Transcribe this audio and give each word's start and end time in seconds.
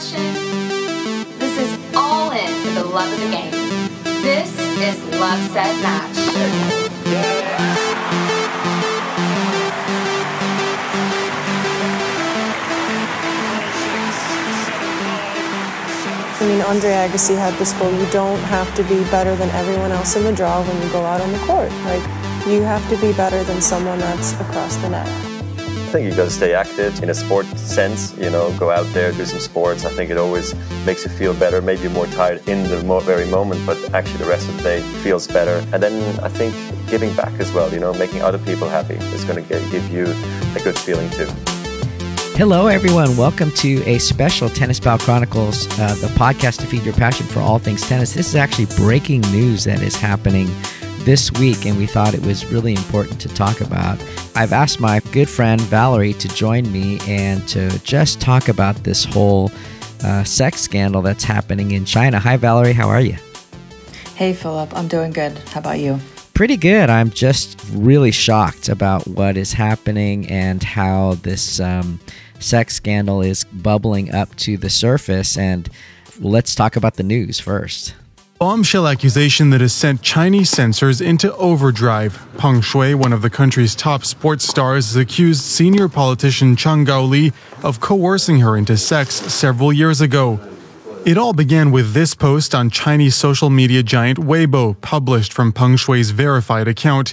passion. 0.00 1.38
This 1.38 1.58
is 1.58 1.94
all 1.94 2.30
in 2.30 2.48
for 2.64 2.70
the 2.70 2.84
love 2.84 3.12
of 3.12 3.20
the 3.20 3.30
game. 3.30 3.52
This 4.22 4.50
is 4.80 5.20
Love 5.20 5.38
Set 5.50 5.76
Match. 5.82 6.16
I 16.40 16.46
mean, 16.46 16.62
Andre 16.62 16.90
Agassi 16.90 17.36
had 17.36 17.52
this 17.58 17.74
quote, 17.74 17.92
you 17.92 18.10
don't 18.10 18.38
have 18.44 18.74
to 18.76 18.82
be 18.84 19.04
better 19.10 19.36
than 19.36 19.50
everyone 19.50 19.92
else 19.92 20.16
in 20.16 20.24
the 20.24 20.32
draw 20.32 20.62
when 20.62 20.82
you 20.82 20.88
go 20.90 21.04
out 21.04 21.20
on 21.20 21.30
the 21.30 21.38
court. 21.40 21.70
Like, 21.84 22.02
you 22.48 22.62
have 22.62 22.88
to 22.88 22.96
be 22.96 23.12
better 23.12 23.44
than 23.44 23.60
someone 23.60 23.98
that's 23.98 24.32
across 24.40 24.76
the 24.76 24.88
net. 24.88 25.29
I 25.90 25.92
think 25.94 26.08
you 26.08 26.14
got 26.14 26.26
to 26.26 26.30
stay 26.30 26.54
active 26.54 27.02
in 27.02 27.10
a 27.10 27.14
sport 27.14 27.46
sense, 27.58 28.16
you 28.16 28.30
know, 28.30 28.56
go 28.60 28.70
out 28.70 28.86
there, 28.94 29.10
do 29.10 29.26
some 29.26 29.40
sports. 29.40 29.84
I 29.84 29.90
think 29.90 30.08
it 30.08 30.18
always 30.18 30.54
makes 30.86 31.02
you 31.04 31.10
feel 31.10 31.34
better. 31.34 31.60
Maybe 31.60 31.88
more 31.88 32.06
tired 32.06 32.48
in 32.48 32.62
the 32.70 32.76
very 33.00 33.26
moment, 33.26 33.66
but 33.66 33.76
actually 33.92 34.18
the 34.18 34.26
rest 34.26 34.48
of 34.48 34.56
the 34.58 34.62
day 34.62 34.82
feels 35.02 35.26
better. 35.26 35.66
And 35.72 35.82
then 35.82 36.20
I 36.20 36.28
think 36.28 36.54
giving 36.88 37.12
back 37.16 37.32
as 37.40 37.52
well, 37.52 37.74
you 37.74 37.80
know, 37.80 37.92
making 37.94 38.22
other 38.22 38.38
people 38.38 38.68
happy 38.68 38.94
is 38.94 39.24
going 39.24 39.44
to 39.44 39.48
give 39.48 39.90
you 39.90 40.04
a 40.54 40.60
good 40.62 40.78
feeling 40.78 41.10
too. 41.10 41.26
Hello, 42.38 42.68
everyone. 42.68 43.16
Welcome 43.16 43.50
to 43.56 43.82
a 43.82 43.98
special 43.98 44.48
Tennis 44.48 44.78
Pal 44.78 44.98
Chronicles, 44.98 45.66
uh, 45.80 45.96
the 45.96 46.06
podcast 46.14 46.60
to 46.60 46.66
feed 46.66 46.84
your 46.84 46.94
passion 46.94 47.26
for 47.26 47.40
all 47.40 47.58
things 47.58 47.82
tennis. 47.88 48.14
This 48.14 48.28
is 48.28 48.36
actually 48.36 48.66
breaking 48.76 49.22
news 49.32 49.64
that 49.64 49.82
is 49.82 49.96
happening 49.96 50.48
this 51.00 51.32
week, 51.32 51.66
and 51.66 51.76
we 51.76 51.86
thought 51.86 52.14
it 52.14 52.24
was 52.24 52.46
really 52.46 52.74
important 52.74 53.20
to 53.22 53.28
talk 53.30 53.60
about. 53.60 53.98
I've 54.34 54.52
asked 54.52 54.80
my 54.80 55.00
good 55.12 55.28
friend 55.28 55.60
Valerie 55.62 56.14
to 56.14 56.28
join 56.28 56.70
me 56.72 56.98
and 57.06 57.46
to 57.48 57.78
just 57.80 58.20
talk 58.20 58.48
about 58.48 58.76
this 58.84 59.04
whole 59.04 59.50
uh, 60.04 60.24
sex 60.24 60.60
scandal 60.60 61.02
that's 61.02 61.24
happening 61.24 61.72
in 61.72 61.84
China. 61.84 62.18
Hi, 62.18 62.36
Valerie. 62.36 62.72
How 62.72 62.88
are 62.88 63.00
you? 63.00 63.16
Hey, 64.14 64.32
Philip. 64.32 64.74
I'm 64.76 64.88
doing 64.88 65.12
good. 65.12 65.36
How 65.48 65.60
about 65.60 65.78
you? 65.80 65.98
Pretty 66.34 66.56
good. 66.56 66.88
I'm 66.88 67.10
just 67.10 67.60
really 67.72 68.12
shocked 68.12 68.68
about 68.68 69.06
what 69.06 69.36
is 69.36 69.52
happening 69.52 70.26
and 70.28 70.62
how 70.62 71.14
this 71.14 71.60
um, 71.60 72.00
sex 72.38 72.74
scandal 72.74 73.20
is 73.22 73.44
bubbling 73.44 74.14
up 74.14 74.34
to 74.36 74.56
the 74.56 74.70
surface. 74.70 75.36
And 75.36 75.68
let's 76.18 76.54
talk 76.54 76.76
about 76.76 76.94
the 76.94 77.02
news 77.02 77.40
first. 77.40 77.94
Bombshell 78.40 78.88
accusation 78.88 79.50
that 79.50 79.60
has 79.60 79.74
sent 79.74 80.00
Chinese 80.00 80.48
censors 80.48 81.02
into 81.02 81.30
overdrive. 81.36 82.26
Peng 82.38 82.62
Shuai, 82.62 82.94
one 82.94 83.12
of 83.12 83.20
the 83.20 83.28
country's 83.28 83.74
top 83.74 84.02
sports 84.02 84.48
stars, 84.48 84.86
has 84.86 84.96
accused 84.96 85.42
senior 85.42 85.90
politician 85.90 86.56
Zhang 86.56 86.86
Gaoli 86.86 87.34
of 87.62 87.80
coercing 87.80 88.40
her 88.40 88.56
into 88.56 88.78
sex 88.78 89.16
several 89.16 89.74
years 89.74 90.00
ago. 90.00 90.40
It 91.04 91.18
all 91.18 91.34
began 91.34 91.70
with 91.70 91.92
this 91.92 92.14
post 92.14 92.54
on 92.54 92.70
Chinese 92.70 93.14
social 93.14 93.50
media 93.50 93.82
giant 93.82 94.16
Weibo, 94.16 94.80
published 94.80 95.34
from 95.34 95.52
Peng 95.52 95.76
Shuai's 95.76 96.08
verified 96.08 96.66
account. 96.66 97.12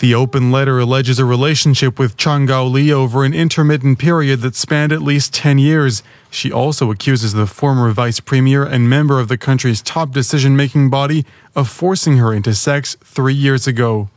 The 0.00 0.14
open 0.14 0.52
letter 0.52 0.78
alleges 0.78 1.18
a 1.18 1.24
relationship 1.24 1.98
with 1.98 2.16
Zhang 2.16 2.46
Gaoli 2.46 2.92
over 2.92 3.24
an 3.24 3.34
intermittent 3.34 3.98
period 3.98 4.42
that 4.42 4.54
spanned 4.54 4.92
at 4.92 5.02
least 5.02 5.34
10 5.34 5.58
years. 5.58 6.04
She 6.30 6.52
also 6.52 6.92
accuses 6.92 7.32
the 7.32 7.48
former 7.48 7.90
vice 7.90 8.20
premier 8.20 8.62
and 8.62 8.88
member 8.88 9.18
of 9.18 9.26
the 9.26 9.36
country's 9.36 9.82
top 9.82 10.12
decision 10.12 10.54
making 10.54 10.88
body 10.88 11.26
of 11.56 11.68
forcing 11.68 12.18
her 12.18 12.32
into 12.32 12.54
sex 12.54 12.96
three 13.02 13.34
years 13.34 13.66
ago. 13.66 14.08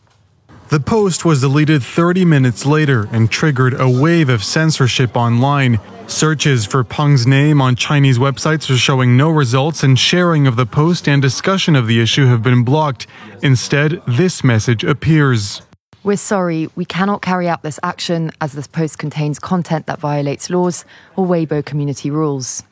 The 0.69 0.79
post 0.79 1.25
was 1.25 1.41
deleted 1.41 1.81
30 1.81 2.25
minutes 2.25 2.63
later 2.63 3.09
and 3.11 3.31
triggered 3.31 3.73
a 3.73 3.89
wave 3.89 4.29
of 4.29 4.43
censorship 4.43 5.17
online. 5.17 5.79
Searches 6.05 6.63
for 6.67 6.83
Peng's 6.83 7.25
name 7.25 7.59
on 7.59 7.75
Chinese 7.75 8.19
websites 8.19 8.69
are 8.69 8.77
showing 8.77 9.17
no 9.17 9.31
results, 9.31 9.81
and 9.81 9.97
sharing 9.97 10.45
of 10.45 10.57
the 10.57 10.67
post 10.67 11.07
and 11.07 11.23
discussion 11.23 11.75
of 11.75 11.87
the 11.87 11.99
issue 11.99 12.27
have 12.27 12.43
been 12.43 12.63
blocked. 12.63 13.07
Instead, 13.41 13.99
this 14.05 14.43
message 14.43 14.83
appears. 14.83 15.63
We're 16.03 16.17
sorry, 16.17 16.67
we 16.75 16.85
cannot 16.85 17.21
carry 17.21 17.47
out 17.47 17.61
this 17.61 17.79
action 17.83 18.31
as 18.41 18.53
this 18.53 18.65
post 18.65 18.97
contains 18.97 19.37
content 19.37 19.85
that 19.85 19.99
violates 19.99 20.49
laws 20.49 20.83
or 21.15 21.27
Weibo 21.27 21.63
community 21.63 22.09
rules. 22.09 22.63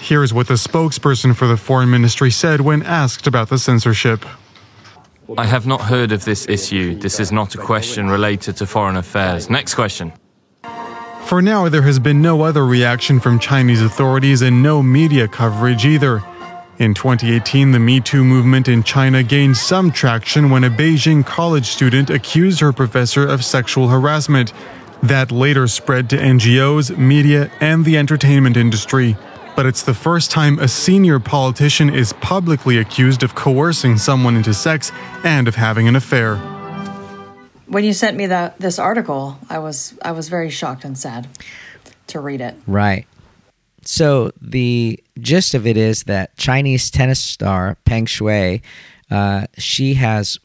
Here's 0.00 0.32
what 0.32 0.48
the 0.48 0.54
spokesperson 0.54 1.36
for 1.36 1.46
the 1.46 1.58
foreign 1.58 1.90
ministry 1.90 2.30
said 2.30 2.62
when 2.62 2.82
asked 2.84 3.26
about 3.26 3.50
the 3.50 3.58
censorship. 3.58 4.24
I 5.36 5.44
have 5.44 5.66
not 5.66 5.82
heard 5.82 6.10
of 6.10 6.24
this 6.24 6.48
issue. 6.48 6.94
This 6.98 7.20
is 7.20 7.32
not 7.32 7.54
a 7.54 7.58
question 7.58 8.08
related 8.08 8.56
to 8.56 8.66
foreign 8.66 8.96
affairs. 8.96 9.50
Next 9.50 9.74
question. 9.74 10.12
For 11.24 11.40
now, 11.40 11.68
there 11.68 11.82
has 11.82 11.98
been 11.98 12.20
no 12.20 12.42
other 12.42 12.66
reaction 12.66 13.20
from 13.20 13.38
Chinese 13.38 13.80
authorities 13.80 14.42
and 14.42 14.62
no 14.62 14.82
media 14.82 15.28
coverage 15.28 15.84
either. 15.84 16.22
In 16.82 16.94
2018, 16.94 17.70
the 17.70 17.78
Me 17.78 18.00
Too 18.00 18.24
movement 18.24 18.66
in 18.66 18.82
China 18.82 19.22
gained 19.22 19.56
some 19.56 19.92
traction 19.92 20.50
when 20.50 20.64
a 20.64 20.68
Beijing 20.68 21.24
college 21.24 21.66
student 21.66 22.10
accused 22.10 22.58
her 22.58 22.72
professor 22.72 23.24
of 23.24 23.44
sexual 23.44 23.86
harassment. 23.86 24.52
That 25.00 25.30
later 25.30 25.68
spread 25.68 26.10
to 26.10 26.16
NGOs, 26.16 26.98
media, 26.98 27.52
and 27.60 27.84
the 27.84 27.96
entertainment 27.96 28.56
industry. 28.56 29.16
But 29.54 29.64
it's 29.64 29.84
the 29.84 29.94
first 29.94 30.32
time 30.32 30.58
a 30.58 30.66
senior 30.66 31.20
politician 31.20 31.88
is 31.88 32.14
publicly 32.14 32.78
accused 32.78 33.22
of 33.22 33.36
coercing 33.36 33.96
someone 33.96 34.34
into 34.34 34.52
sex 34.52 34.90
and 35.22 35.46
of 35.46 35.54
having 35.54 35.86
an 35.86 35.94
affair. 35.94 36.34
When 37.68 37.84
you 37.84 37.92
sent 37.92 38.16
me 38.16 38.26
that 38.26 38.58
this 38.58 38.80
article, 38.80 39.38
I 39.48 39.60
was 39.60 39.96
I 40.02 40.10
was 40.10 40.28
very 40.28 40.50
shocked 40.50 40.84
and 40.84 40.98
sad 40.98 41.28
to 42.08 42.18
read 42.18 42.40
it. 42.40 42.56
Right. 42.66 43.06
So 43.84 44.30
the 44.40 45.02
gist 45.18 45.54
of 45.54 45.66
it 45.66 45.76
is 45.76 46.04
that 46.04 46.36
Chinese 46.36 46.90
tennis 46.90 47.20
star 47.20 47.76
Peng 47.84 48.06
Shuai, 48.06 48.62
uh, 49.10 49.46
she 49.58 49.94
has 49.94 50.38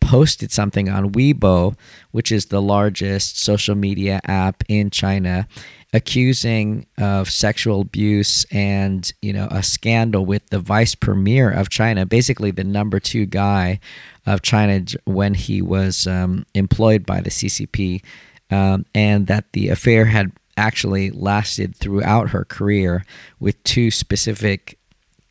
posted 0.00 0.52
something 0.52 0.88
on 0.88 1.10
Weibo, 1.12 1.76
which 2.12 2.30
is 2.30 2.46
the 2.46 2.62
largest 2.62 3.40
social 3.40 3.74
media 3.74 4.20
app 4.24 4.62
in 4.68 4.90
China, 4.90 5.48
accusing 5.92 6.86
of 6.98 7.28
sexual 7.28 7.80
abuse 7.80 8.44
and 8.52 9.12
you 9.22 9.32
know 9.32 9.48
a 9.50 9.62
scandal 9.62 10.24
with 10.24 10.46
the 10.50 10.60
vice 10.60 10.94
premier 10.94 11.50
of 11.50 11.70
China, 11.70 12.06
basically 12.06 12.50
the 12.50 12.64
number 12.64 13.00
two 13.00 13.26
guy 13.26 13.80
of 14.26 14.42
China 14.42 14.84
when 15.04 15.34
he 15.34 15.60
was 15.60 16.06
um, 16.06 16.44
employed 16.54 17.04
by 17.04 17.20
the 17.20 17.30
CCP, 17.30 18.02
um, 18.50 18.84
and 18.94 19.26
that 19.26 19.52
the 19.54 19.70
affair 19.70 20.04
had 20.04 20.30
actually 20.56 21.10
lasted 21.10 21.76
throughout 21.76 22.30
her 22.30 22.44
career 22.44 23.04
with 23.40 23.62
two 23.64 23.90
specific 23.90 24.78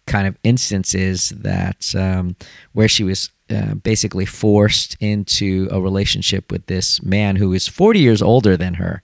kind 0.07 0.27
of 0.27 0.37
instances 0.43 1.29
that 1.29 1.93
um, 1.95 2.35
where 2.73 2.87
she 2.87 3.03
was 3.03 3.31
uh, 3.49 3.75
basically 3.75 4.25
forced 4.25 4.95
into 4.99 5.67
a 5.71 5.81
relationship 5.81 6.51
with 6.51 6.65
this 6.67 7.01
man 7.03 7.35
who 7.35 7.53
is 7.53 7.67
40 7.67 7.99
years 7.99 8.21
older 8.21 8.55
than 8.57 8.75
her, 8.75 9.03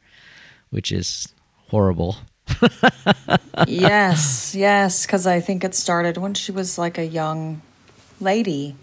which 0.69 0.91
is 0.91 1.27
horrible. 1.69 2.17
yes, 3.67 4.53
yes, 4.55 5.05
because 5.05 5.25
I 5.25 5.39
think 5.39 5.63
it 5.63 5.75
started 5.75 6.17
when 6.17 6.33
she 6.33 6.51
was 6.51 6.77
like 6.77 6.97
a 6.97 7.05
young 7.05 7.61
lady. 8.19 8.75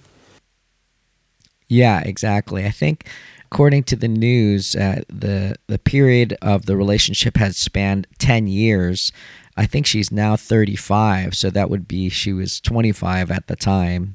Yeah, 1.69 2.01
exactly. 2.01 2.65
I 2.65 2.71
think 2.71 3.07
according 3.51 3.83
to 3.83 3.97
the 3.97 4.09
news, 4.09 4.77
uh, 4.77 5.03
the 5.09 5.55
the 5.69 5.79
period 5.79 6.37
of 6.43 6.67
the 6.67 6.77
relationship 6.77 7.37
has 7.39 7.57
spanned 7.57 8.07
ten 8.19 8.47
years. 8.47 9.11
I 9.57 9.67
think 9.67 9.87
she's 9.87 10.13
now 10.13 10.37
35, 10.37 11.35
so 11.35 11.51
that 11.51 11.69
would 11.69 11.89
be 11.89 12.11
she 12.11 12.33
was 12.33 12.61
25 12.61 13.33
at 13.33 13.49
the 13.49 13.57
time. 13.57 14.15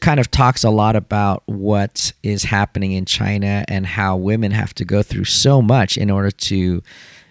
Kind 0.00 0.20
of 0.20 0.30
talks 0.30 0.62
a 0.62 0.70
lot 0.70 0.94
about 0.94 1.42
what 1.46 2.12
is 2.22 2.44
happening 2.44 2.92
in 2.92 3.04
China 3.04 3.64
and 3.66 3.84
how 3.84 4.16
women 4.16 4.52
have 4.52 4.72
to 4.74 4.84
go 4.84 5.02
through 5.02 5.24
so 5.24 5.60
much 5.60 5.96
in 5.96 6.10
order 6.10 6.30
to 6.30 6.80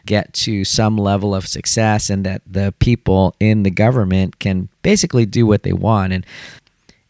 get 0.05 0.33
to 0.33 0.65
some 0.65 0.97
level 0.97 1.33
of 1.33 1.47
success, 1.47 2.09
and 2.09 2.25
that 2.25 2.41
the 2.45 2.73
people 2.79 3.35
in 3.39 3.63
the 3.63 3.71
government 3.71 4.39
can 4.39 4.67
basically 4.81 5.25
do 5.25 5.45
what 5.45 5.63
they 5.63 5.73
want. 5.73 6.11
And 6.11 6.25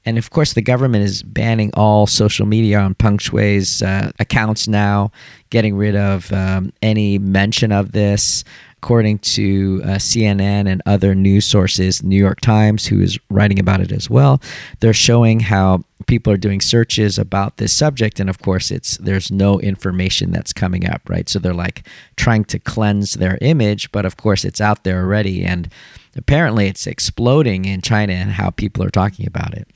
and 0.07 0.18
of 0.18 0.30
course, 0.30 0.54
the 0.54 0.62
government 0.62 1.04
is 1.04 1.21
banning 1.21 1.69
all 1.74 2.07
social 2.07 2.45
media 2.45 2.80
on 2.80 2.95
Peng 2.95 3.18
Shuai's 3.18 3.83
uh, 3.83 4.09
accounts 4.19 4.65
now, 4.65 5.12
getting 5.50 5.75
rid 5.75 5.98
of 5.98 6.31
um, 6.31 6.71
any 6.81 7.18
mention 7.18 7.74
of 7.74 7.92
this. 7.92 8.45
According 8.77 9.19
to 9.19 9.81
uh, 9.83 9.88
CNN 9.98 10.69
and 10.69 10.81
other 10.86 11.13
news 11.13 11.45
sources, 11.45 12.04
New 12.04 12.15
York 12.15 12.39
Times, 12.39 12.86
who 12.86 13.01
is 13.01 13.19
writing 13.30 13.59
about 13.59 13.81
it 13.81 13.92
as 13.92 14.09
well, 14.09 14.39
they're 14.80 14.94
showing 14.94 15.42
how 15.42 15.83
people 16.06 16.31
are 16.31 16.38
doing 16.38 16.62
searches 16.62 17.18
about 17.19 17.57
this 17.57 17.74
subject, 17.74 18.21
and 18.21 18.30
of 18.30 18.39
course, 18.39 18.71
it's 18.71 18.95
there's 19.00 19.30
no 19.30 19.59
information 19.59 20.31
that's 20.31 20.54
coming 20.54 20.88
up, 20.89 21.01
right? 21.09 21.27
So 21.27 21.38
they're 21.38 21.54
like 21.54 21.86
trying 22.15 22.45
to 22.45 22.59
cleanse 22.59 23.15
their 23.15 23.38
image, 23.42 23.92
but 23.92 24.06
of 24.06 24.15
course, 24.15 24.45
it's 24.45 24.62
out 24.62 24.86
there 24.86 25.01
already, 25.01 25.44
and 25.44 25.69
apparently, 26.15 26.68
it's 26.68 26.88
exploding 26.88 27.65
in 27.65 27.81
China 27.81 28.13
and 28.13 28.31
how 28.31 28.51
people 28.51 28.86
are 28.86 28.89
talking 28.89 29.27
about 29.27 29.54
it 29.54 29.68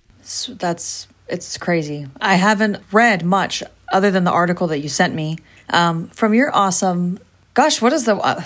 that's 0.58 1.08
it's 1.28 1.58
crazy. 1.58 2.08
I 2.20 2.36
haven't 2.36 2.78
read 2.92 3.24
much 3.24 3.64
other 3.92 4.12
than 4.12 4.24
the 4.24 4.32
article 4.32 4.68
that 4.68 4.80
you 4.80 4.90
sent 4.90 5.14
me 5.14 5.38
um, 5.70 6.08
from 6.10 6.34
your 6.34 6.54
awesome. 6.56 7.20
Gosh, 7.54 7.82
what 7.82 7.94
is 7.94 8.06
the? 8.06 8.16
Uh, 8.16 8.44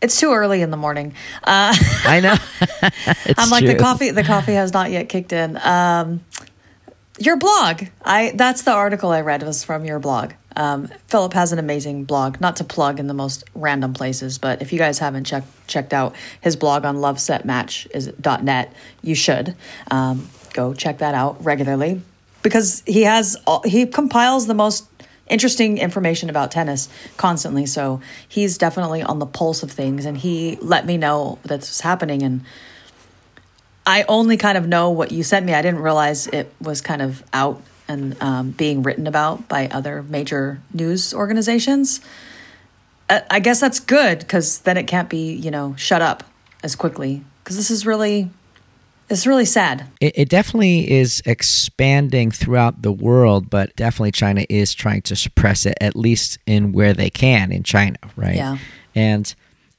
It's 0.00 0.18
too 0.18 0.32
early 0.32 0.62
in 0.62 0.70
the 0.70 0.76
morning. 0.76 1.14
Uh, 1.44 1.74
I 2.04 2.20
know. 2.20 2.36
I'm 3.38 3.50
like 3.50 3.64
true. 3.64 3.72
the 3.74 3.78
coffee. 3.78 4.10
The 4.10 4.24
coffee 4.24 4.54
has 4.54 4.72
not 4.72 4.90
yet 4.90 5.08
kicked 5.08 5.32
in. 5.32 5.56
Um, 5.62 6.24
your 7.18 7.36
blog. 7.36 7.84
I 8.04 8.32
that's 8.34 8.62
the 8.62 8.72
article 8.72 9.10
I 9.10 9.20
read 9.20 9.42
was 9.42 9.62
from 9.62 9.84
your 9.84 9.98
blog. 10.00 10.32
Um, 10.56 10.88
Philip 11.08 11.32
has 11.34 11.52
an 11.52 11.58
amazing 11.58 12.04
blog. 12.04 12.40
Not 12.40 12.56
to 12.56 12.64
plug 12.64 12.98
in 12.98 13.06
the 13.06 13.14
most 13.14 13.44
random 13.54 13.94
places, 13.94 14.38
but 14.38 14.60
if 14.60 14.72
you 14.72 14.78
guys 14.78 14.98
haven't 14.98 15.24
checked 15.24 15.46
checked 15.68 15.92
out 15.92 16.14
his 16.40 16.56
blog 16.56 16.84
on 16.84 16.96
lovesetmatch 16.96 17.86
is 17.94 18.12
.net, 18.42 18.72
you 19.02 19.14
should 19.14 19.54
um, 19.90 20.28
go 20.52 20.74
check 20.74 20.98
that 20.98 21.14
out 21.14 21.44
regularly 21.44 22.00
because 22.42 22.82
he 22.86 23.02
has 23.02 23.36
all, 23.46 23.62
he 23.62 23.86
compiles 23.86 24.46
the 24.46 24.54
most 24.54 24.86
interesting 25.28 25.78
information 25.78 26.28
about 26.28 26.50
tennis 26.50 26.88
constantly. 27.16 27.66
So 27.66 28.00
he's 28.28 28.58
definitely 28.58 29.02
on 29.02 29.18
the 29.18 29.26
pulse 29.26 29.62
of 29.62 29.70
things, 29.70 30.04
and 30.04 30.16
he 30.16 30.56
let 30.60 30.84
me 30.84 30.96
know 30.96 31.38
that's 31.44 31.80
happening. 31.80 32.22
And 32.22 32.42
I 33.86 34.04
only 34.08 34.36
kind 34.36 34.58
of 34.58 34.66
know 34.68 34.90
what 34.90 35.12
you 35.12 35.22
sent 35.22 35.46
me. 35.46 35.54
I 35.54 35.62
didn't 35.62 35.80
realize 35.80 36.26
it 36.26 36.52
was 36.60 36.80
kind 36.80 37.02
of 37.02 37.22
out 37.32 37.62
and 37.88 38.20
um, 38.22 38.50
being 38.52 38.82
written 38.82 39.06
about 39.06 39.48
by 39.48 39.68
other 39.68 40.02
major 40.02 40.60
news 40.72 41.12
organizations. 41.12 42.00
I, 43.10 43.22
I 43.30 43.40
guess 43.40 43.60
that's 43.60 43.80
good 43.80 44.20
because 44.20 44.60
then 44.60 44.76
it 44.76 44.84
can't 44.86 45.08
be 45.08 45.32
you 45.34 45.50
know 45.50 45.74
shut 45.76 46.02
up 46.02 46.24
as 46.62 46.76
quickly 46.76 47.24
because 47.42 47.56
this 47.56 47.70
is 47.70 47.84
really 47.84 48.30
it's 49.12 49.26
really 49.26 49.44
sad. 49.44 49.86
It, 50.00 50.12
it 50.16 50.28
definitely 50.28 50.90
is 50.90 51.22
expanding 51.26 52.30
throughout 52.30 52.82
the 52.82 52.92
world, 52.92 53.50
but 53.50 53.74
definitely 53.76 54.12
China 54.12 54.44
is 54.48 54.72
trying 54.74 55.02
to 55.02 55.16
suppress 55.16 55.66
it, 55.66 55.76
at 55.80 55.94
least 55.94 56.38
in 56.46 56.72
where 56.72 56.94
they 56.94 57.10
can 57.10 57.52
in 57.52 57.62
China, 57.62 57.98
right? 58.16 58.36
Yeah. 58.36 58.58
And 58.94 59.32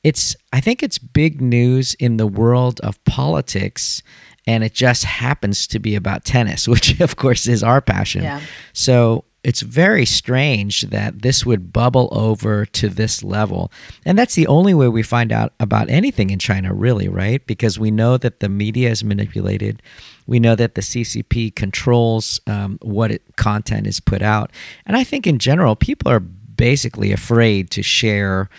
it's, 0.04 0.36
I 0.52 0.62
think 0.62 0.84
it's 0.84 0.98
big 0.98 1.42
news 1.42 1.96
in 1.96 2.18
the 2.18 2.28
world 2.28 2.80
of 2.82 3.04
politics, 3.06 4.04
and 4.46 4.64
it 4.64 4.74
just 4.74 5.04
happens 5.04 5.66
to 5.68 5.80
be 5.80 5.96
about 5.96 6.26
tennis, 6.26 6.68
which 6.74 7.00
of 7.00 7.16
course 7.16 7.48
is 7.48 7.64
our 7.64 7.82
passion. 7.82 8.24
Yeah. 8.24 8.42
So 8.74 9.26
it's 9.44 9.62
very 9.62 10.06
strange 10.06 10.84
that 10.84 11.22
this 11.22 11.46
would 11.46 11.74
bubble 11.74 12.08
over 12.12 12.66
to 12.66 12.88
this 12.88 13.24
level. 13.24 13.72
And 14.06 14.18
that's 14.18 14.36
the 14.36 14.48
only 14.48 14.74
way 14.74 14.88
we 14.88 15.04
find 15.04 15.32
out 15.32 15.54
about 15.60 15.90
anything 15.90 16.30
in 16.30 16.40
China, 16.40 16.74
really, 16.74 17.10
right? 17.10 17.46
Because 17.46 17.78
we 17.78 17.92
know 17.92 18.18
that 18.18 18.40
the 18.40 18.48
media 18.48 18.90
is 18.90 19.04
manipulated. 19.04 19.82
We 20.28 20.40
know 20.40 20.56
that 20.56 20.76
the 20.76 20.82
CCP 20.82 21.56
controls 21.56 22.40
um, 22.48 22.80
what 22.82 23.12
it, 23.12 23.36
content 23.36 23.86
is 23.86 24.00
put 24.00 24.22
out. 24.22 24.52
And 24.86 24.96
I 24.96 25.04
think 25.04 25.28
in 25.28 25.40
general, 25.40 25.76
people 25.76 26.10
are 26.10 26.22
basically 26.22 27.12
afraid 27.12 27.70
to 27.72 27.84
share 27.84 28.50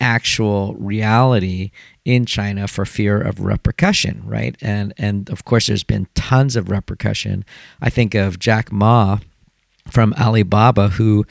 actual 0.00 0.74
reality 0.74 1.72
in 2.04 2.24
China 2.24 2.68
for 2.68 2.86
fear 2.86 3.20
of 3.20 3.40
repercussion, 3.40 4.22
right? 4.24 4.56
And 4.60 4.94
and 4.96 5.28
of 5.28 5.44
course 5.44 5.66
there's 5.66 5.82
been 5.82 6.06
tons 6.14 6.54
of 6.54 6.70
repercussion. 6.70 7.44
I 7.80 7.90
think 7.90 8.14
of 8.14 8.38
Jack 8.38 8.70
Ma 8.70 9.18
from 9.90 10.14
Alibaba, 10.14 10.88
who 10.88 11.26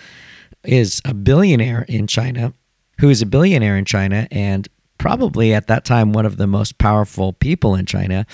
is 0.63 1.01
a 1.05 1.13
billionaire 1.13 1.85
in 1.87 2.07
China, 2.07 2.53
who 2.99 3.09
is 3.09 3.21
a 3.21 3.25
billionaire 3.25 3.77
in 3.77 3.85
China 3.85 4.27
and 4.31 4.67
probably 4.97 5.53
at 5.53 5.67
that 5.67 5.85
time 5.85 6.11
one 6.11 6.25
of 6.25 6.37
the 6.37 6.47
most 6.47 6.77
powerful 6.77 7.33
people 7.33 7.75
in 7.75 7.85
China. 7.85 8.25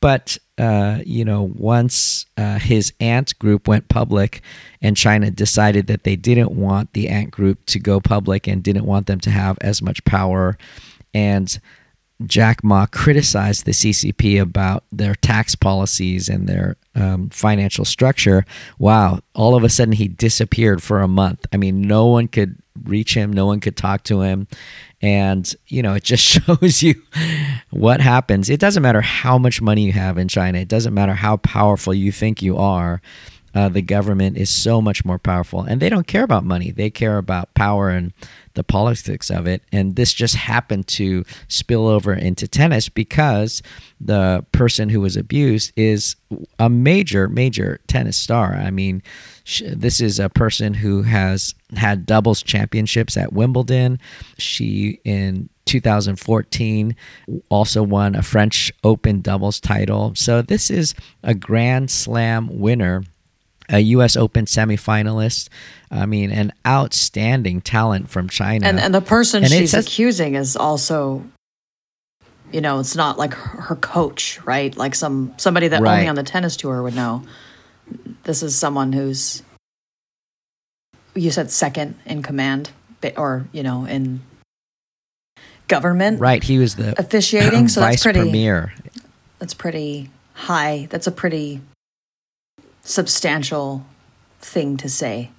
But 0.00 0.38
uh, 0.58 0.98
you 1.04 1.24
know, 1.24 1.50
once 1.56 2.26
uh, 2.36 2.58
his 2.58 2.92
ant 3.00 3.36
group 3.38 3.66
went 3.66 3.88
public, 3.88 4.42
and 4.80 4.96
China 4.96 5.30
decided 5.30 5.88
that 5.88 6.04
they 6.04 6.14
didn't 6.14 6.52
want 6.52 6.92
the 6.92 7.08
ant 7.08 7.32
group 7.32 7.66
to 7.66 7.80
go 7.80 8.00
public 8.00 8.46
and 8.46 8.62
didn't 8.62 8.84
want 8.84 9.06
them 9.06 9.18
to 9.20 9.30
have 9.30 9.58
as 9.60 9.82
much 9.82 10.04
power, 10.04 10.56
and 11.12 11.58
Jack 12.26 12.62
Ma 12.62 12.86
criticized 12.86 13.64
the 13.64 13.72
CCP 13.72 14.40
about 14.40 14.84
their 14.92 15.14
tax 15.16 15.54
policies 15.54 16.28
and 16.28 16.48
their 16.48 16.76
um, 16.94 17.28
financial 17.30 17.84
structure. 17.84 18.44
Wow, 18.78 19.20
all 19.34 19.54
of 19.54 19.64
a 19.64 19.68
sudden 19.68 19.92
he 19.92 20.08
disappeared 20.08 20.82
for 20.82 21.00
a 21.00 21.08
month. 21.08 21.46
I 21.52 21.56
mean, 21.56 21.82
no 21.82 22.06
one 22.06 22.28
could 22.28 22.56
reach 22.84 23.14
him, 23.14 23.32
no 23.32 23.46
one 23.46 23.60
could 23.60 23.76
talk 23.76 24.04
to 24.04 24.20
him. 24.20 24.46
And, 25.02 25.52
you 25.66 25.82
know, 25.82 25.94
it 25.94 26.04
just 26.04 26.24
shows 26.46 26.82
you 26.82 27.02
what 27.70 28.00
happens. 28.00 28.48
It 28.48 28.60
doesn't 28.60 28.82
matter 28.82 29.00
how 29.00 29.36
much 29.38 29.60
money 29.60 29.84
you 29.84 29.92
have 29.92 30.16
in 30.16 30.28
China, 30.28 30.58
it 30.58 30.68
doesn't 30.68 30.94
matter 30.94 31.14
how 31.14 31.38
powerful 31.38 31.92
you 31.92 32.12
think 32.12 32.42
you 32.42 32.56
are. 32.56 33.02
Uh, 33.54 33.68
the 33.68 33.82
government 33.82 34.36
is 34.36 34.50
so 34.50 34.80
much 34.80 35.04
more 35.04 35.18
powerful 35.18 35.62
and 35.62 35.80
they 35.80 35.88
don't 35.88 36.06
care 36.06 36.24
about 36.24 36.44
money. 36.44 36.70
They 36.70 36.90
care 36.90 37.18
about 37.18 37.54
power 37.54 37.88
and 37.90 38.12
the 38.54 38.64
politics 38.64 39.30
of 39.30 39.46
it. 39.46 39.62
And 39.72 39.96
this 39.96 40.12
just 40.12 40.34
happened 40.34 40.86
to 40.88 41.24
spill 41.48 41.86
over 41.86 42.12
into 42.12 42.48
tennis 42.48 42.88
because 42.88 43.62
the 44.00 44.44
person 44.52 44.88
who 44.88 45.00
was 45.00 45.16
abused 45.16 45.72
is 45.76 46.16
a 46.58 46.68
major 46.68 47.28
major 47.28 47.80
tennis 47.86 48.16
star. 48.16 48.54
I 48.54 48.70
mean 48.70 49.02
this 49.60 50.00
is 50.00 50.18
a 50.18 50.28
person 50.28 50.74
who 50.74 51.02
has 51.02 51.54
had 51.76 52.06
doubles 52.06 52.42
championships 52.42 53.16
at 53.16 53.32
wimbledon. 53.32 53.98
She 54.38 55.00
in 55.04 55.48
2014 55.66 56.96
also 57.48 57.82
won 57.82 58.14
a 58.14 58.22
french 58.22 58.72
open 58.82 59.20
doubles 59.20 59.60
title. 59.60 60.12
So 60.14 60.42
this 60.42 60.70
is 60.70 60.94
a 61.22 61.34
grand 61.34 61.90
slam 61.90 62.48
winner 62.58 63.02
a 63.68 63.80
U.S. 63.80 64.16
Open 64.16 64.44
semifinalist. 64.46 65.48
I 65.90 66.06
mean, 66.06 66.30
an 66.30 66.52
outstanding 66.66 67.60
talent 67.60 68.10
from 68.10 68.28
China. 68.28 68.66
And 68.66 68.78
and 68.80 68.94
the 68.94 69.00
person 69.00 69.42
And 69.44 69.52
she's 69.52 69.70
says- 69.70 69.86
accusing 69.86 70.34
is 70.34 70.56
also, 70.56 71.24
you 72.52 72.60
know, 72.60 72.80
it's 72.80 72.96
not 72.96 73.18
like 73.18 73.32
her 73.34 73.60
her 73.62 73.76
coach, 73.76 74.40
right? 74.44 74.76
Like 74.76 74.94
some 74.94 75.34
somebody 75.36 75.68
that 75.68 75.80
only 75.80 76.08
on 76.08 76.14
the 76.16 76.22
tennis 76.22 76.56
tour 76.56 76.82
would 76.82 76.94
know. 76.94 77.22
This 78.24 78.42
is 78.42 78.56
someone 78.56 78.92
who's, 78.92 79.42
you 81.14 81.30
said 81.30 81.50
second 81.50 81.96
in 82.06 82.22
command, 82.22 82.70
or 83.16 83.46
you 83.52 83.62
know, 83.62 83.84
in 83.84 84.20
government 85.68 86.20
right, 86.20 86.42
he 86.42 86.58
was 86.58 86.76
the 86.76 86.98
officiating. 86.98 87.68
So 87.68 87.80
vice 87.82 87.92
that's 87.94 88.02
pretty. 88.02 88.20
premier. 88.20 88.72
That's 89.38 89.54
pretty 89.54 90.10
high. 90.34 90.86
That's 90.90 91.06
a 91.06 91.12
pretty 91.12 91.60
substantial 92.84 93.84
thing 94.40 94.76
to 94.76 94.88
say. 94.88 95.30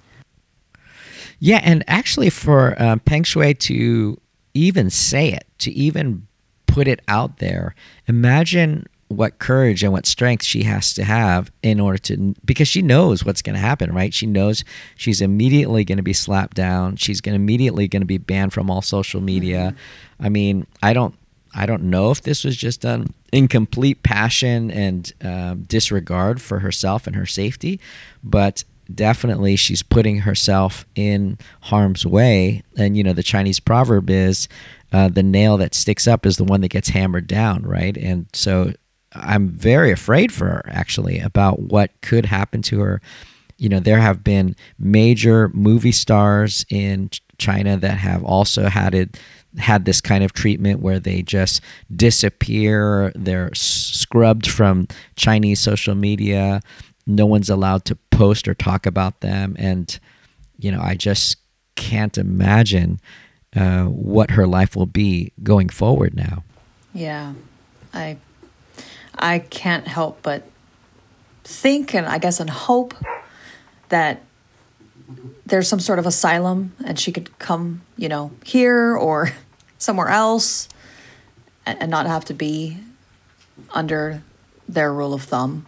Yeah, 1.38 1.60
and 1.62 1.84
actually, 1.86 2.30
for 2.30 2.80
um, 2.82 3.00
Peng 3.00 3.22
Shuai 3.22 3.58
to 3.60 4.18
even 4.54 4.90
say 4.90 5.32
it, 5.32 5.46
to 5.58 5.70
even 5.72 6.26
put 6.66 6.88
it 6.88 7.00
out 7.08 7.38
there, 7.38 7.74
imagine 8.06 8.86
what 9.08 9.38
courage 9.38 9.84
and 9.84 9.92
what 9.92 10.04
strength 10.04 10.44
she 10.44 10.64
has 10.64 10.92
to 10.94 11.04
have 11.04 11.52
in 11.62 11.78
order 11.78 11.98
to, 11.98 12.34
because 12.44 12.66
she 12.66 12.82
knows 12.82 13.24
what's 13.24 13.42
going 13.42 13.54
to 13.54 13.60
happen, 13.60 13.92
right? 13.92 14.12
She 14.12 14.26
knows 14.26 14.64
she's 14.96 15.20
immediately 15.20 15.84
going 15.84 15.98
to 15.98 16.02
be 16.02 16.12
slapped 16.12 16.56
down. 16.56 16.96
She's 16.96 17.20
going 17.20 17.36
immediately 17.36 17.86
going 17.86 18.02
to 18.02 18.06
be 18.06 18.18
banned 18.18 18.52
from 18.52 18.70
all 18.70 18.82
social 18.82 19.20
media. 19.20 19.76
I 20.18 20.28
mean, 20.28 20.66
I 20.82 20.92
don't. 20.92 21.14
I 21.56 21.64
don't 21.64 21.84
know 21.84 22.10
if 22.10 22.20
this 22.20 22.44
was 22.44 22.54
just 22.54 22.82
done 22.82 23.14
in 23.32 23.48
complete 23.48 24.02
passion 24.02 24.70
and 24.70 25.10
um, 25.22 25.62
disregard 25.62 26.40
for 26.40 26.58
herself 26.58 27.06
and 27.06 27.16
her 27.16 27.24
safety, 27.24 27.80
but 28.22 28.62
definitely 28.94 29.56
she's 29.56 29.82
putting 29.82 30.18
herself 30.18 30.86
in 30.94 31.38
harm's 31.62 32.04
way. 32.04 32.62
And 32.76 32.96
you 32.96 33.02
know, 33.02 33.14
the 33.14 33.22
Chinese 33.22 33.58
proverb 33.58 34.10
is 34.10 34.48
uh, 34.92 35.08
the 35.08 35.22
nail 35.22 35.56
that 35.56 35.74
sticks 35.74 36.06
up 36.06 36.26
is 36.26 36.36
the 36.36 36.44
one 36.44 36.60
that 36.60 36.68
gets 36.68 36.90
hammered 36.90 37.26
down, 37.26 37.62
right? 37.62 37.96
And 37.96 38.26
so 38.34 38.72
I'm 39.12 39.48
very 39.48 39.90
afraid 39.90 40.32
for 40.32 40.44
her 40.44 40.62
actually 40.68 41.20
about 41.20 41.58
what 41.58 41.90
could 42.02 42.26
happen 42.26 42.60
to 42.62 42.80
her. 42.80 43.00
You 43.56 43.70
know, 43.70 43.80
there 43.80 43.98
have 43.98 44.22
been 44.22 44.54
major 44.78 45.48
movie 45.54 45.92
stars 45.92 46.66
in 46.68 47.10
China 47.38 47.78
that 47.78 47.96
have 47.96 48.22
also 48.22 48.68
had 48.68 48.94
it 48.94 49.18
had 49.58 49.84
this 49.84 50.00
kind 50.00 50.22
of 50.22 50.32
treatment 50.32 50.80
where 50.80 50.98
they 50.98 51.22
just 51.22 51.60
disappear. 51.94 53.12
They're 53.14 53.50
scrubbed 53.54 54.48
from 54.48 54.88
Chinese 55.16 55.60
social 55.60 55.94
media. 55.94 56.60
No 57.06 57.26
one's 57.26 57.50
allowed 57.50 57.84
to 57.86 57.96
post 58.10 58.48
or 58.48 58.54
talk 58.54 58.86
about 58.86 59.20
them. 59.20 59.56
And, 59.58 59.98
you 60.58 60.70
know, 60.72 60.80
I 60.80 60.94
just 60.94 61.36
can't 61.76 62.18
imagine 62.18 63.00
uh, 63.54 63.84
what 63.84 64.32
her 64.32 64.46
life 64.46 64.76
will 64.76 64.86
be 64.86 65.32
going 65.42 65.68
forward 65.68 66.14
now. 66.14 66.44
Yeah, 66.92 67.34
I 67.94 68.16
I 69.14 69.38
can't 69.38 69.86
help 69.86 70.20
but 70.22 70.42
think 71.44 71.94
and 71.94 72.06
I 72.06 72.18
guess 72.18 72.40
and 72.40 72.50
hope 72.50 72.94
that 73.88 74.22
there's 75.46 75.68
some 75.68 75.80
sort 75.80 75.98
of 75.98 76.06
asylum 76.06 76.74
and 76.84 76.98
she 76.98 77.12
could 77.12 77.38
come, 77.38 77.82
you 77.96 78.08
know, 78.08 78.32
here 78.44 78.96
or 78.96 79.32
somewhere 79.78 80.08
else 80.08 80.68
and, 81.64 81.80
and 81.80 81.90
not 81.90 82.06
have 82.06 82.24
to 82.26 82.34
be 82.34 82.78
under 83.70 84.22
their 84.68 84.92
rule 84.92 85.14
of 85.14 85.22
thumb. 85.22 85.66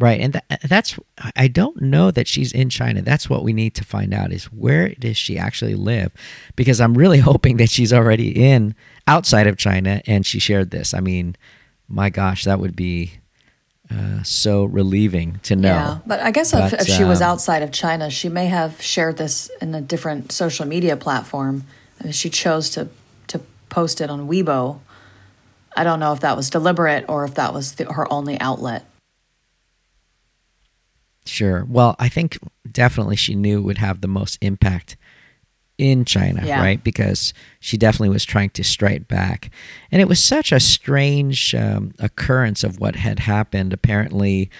Right, 0.00 0.20
and 0.20 0.34
th- 0.34 0.60
that's 0.68 0.96
I 1.34 1.48
don't 1.48 1.82
know 1.82 2.12
that 2.12 2.28
she's 2.28 2.52
in 2.52 2.70
China. 2.70 3.02
That's 3.02 3.28
what 3.28 3.42
we 3.42 3.52
need 3.52 3.74
to 3.74 3.84
find 3.84 4.14
out 4.14 4.32
is 4.32 4.44
where 4.44 4.90
does 4.90 5.16
she 5.16 5.36
actually 5.36 5.74
live? 5.74 6.12
Because 6.54 6.80
I'm 6.80 6.96
really 6.96 7.18
hoping 7.30 7.56
that 7.56 7.68
she's 7.68 7.92
already 7.92 8.30
in 8.30 8.76
outside 9.08 9.48
of 9.48 9.56
China 9.56 10.00
and 10.06 10.24
she 10.24 10.38
shared 10.38 10.70
this. 10.70 10.94
I 10.94 11.00
mean, 11.00 11.34
my 11.88 12.10
gosh, 12.10 12.44
that 12.44 12.60
would 12.60 12.76
be 12.76 13.14
uh, 13.90 14.22
so 14.22 14.66
relieving 14.66 15.40
to 15.42 15.56
know. 15.56 15.68
Yeah, 15.68 15.98
but 16.06 16.20
I 16.20 16.30
guess 16.30 16.52
if, 16.52 16.70
But, 16.70 16.82
if 16.82 16.86
she 16.86 17.04
was 17.04 17.20
um, 17.20 17.30
outside 17.30 17.62
of 17.62 17.72
China, 17.72 18.08
she 18.08 18.28
may 18.28 18.46
have 18.46 18.80
shared 18.80 19.16
this 19.16 19.50
in 19.60 19.74
a 19.74 19.80
different 19.80 20.30
social 20.30 20.66
media 20.66 20.96
platform. 20.96 21.64
I 22.00 22.04
mean, 22.04 22.12
she 22.12 22.30
chose 22.30 22.70
to 22.70 22.88
to 23.28 23.40
post 23.68 24.00
it 24.00 24.10
on 24.10 24.28
Weibo. 24.28 24.80
I 25.76 25.84
don't 25.84 26.00
know 26.00 26.12
if 26.12 26.20
that 26.20 26.36
was 26.36 26.50
deliberate 26.50 27.04
or 27.08 27.24
if 27.24 27.34
that 27.34 27.52
was 27.52 27.74
the, 27.74 27.84
her 27.92 28.10
only 28.12 28.40
outlet. 28.40 28.84
Sure. 31.26 31.64
Well, 31.68 31.94
I 31.98 32.08
think 32.08 32.38
definitely 32.70 33.16
she 33.16 33.34
knew 33.34 33.58
it 33.58 33.62
would 33.64 33.78
have 33.78 34.00
the 34.00 34.08
most 34.08 34.38
impact 34.40 34.96
in 35.76 36.04
China, 36.04 36.42
Yeah. 36.44 36.60
right? 36.60 36.82
Because 36.82 37.32
she 37.60 37.76
definitely 37.76 38.08
was 38.08 38.24
trying 38.24 38.50
to 38.50 38.64
strike 38.64 39.06
back. 39.06 39.50
And 39.92 40.00
it 40.02 40.08
was 40.08 40.22
such 40.22 40.50
a 40.50 40.58
strange 40.58 41.54
um, 41.54 41.92
occurrence 41.98 42.64
of 42.64 42.80
what 42.80 42.96
had 42.96 43.20
happened. 43.20 43.72
Apparently, 43.72 44.50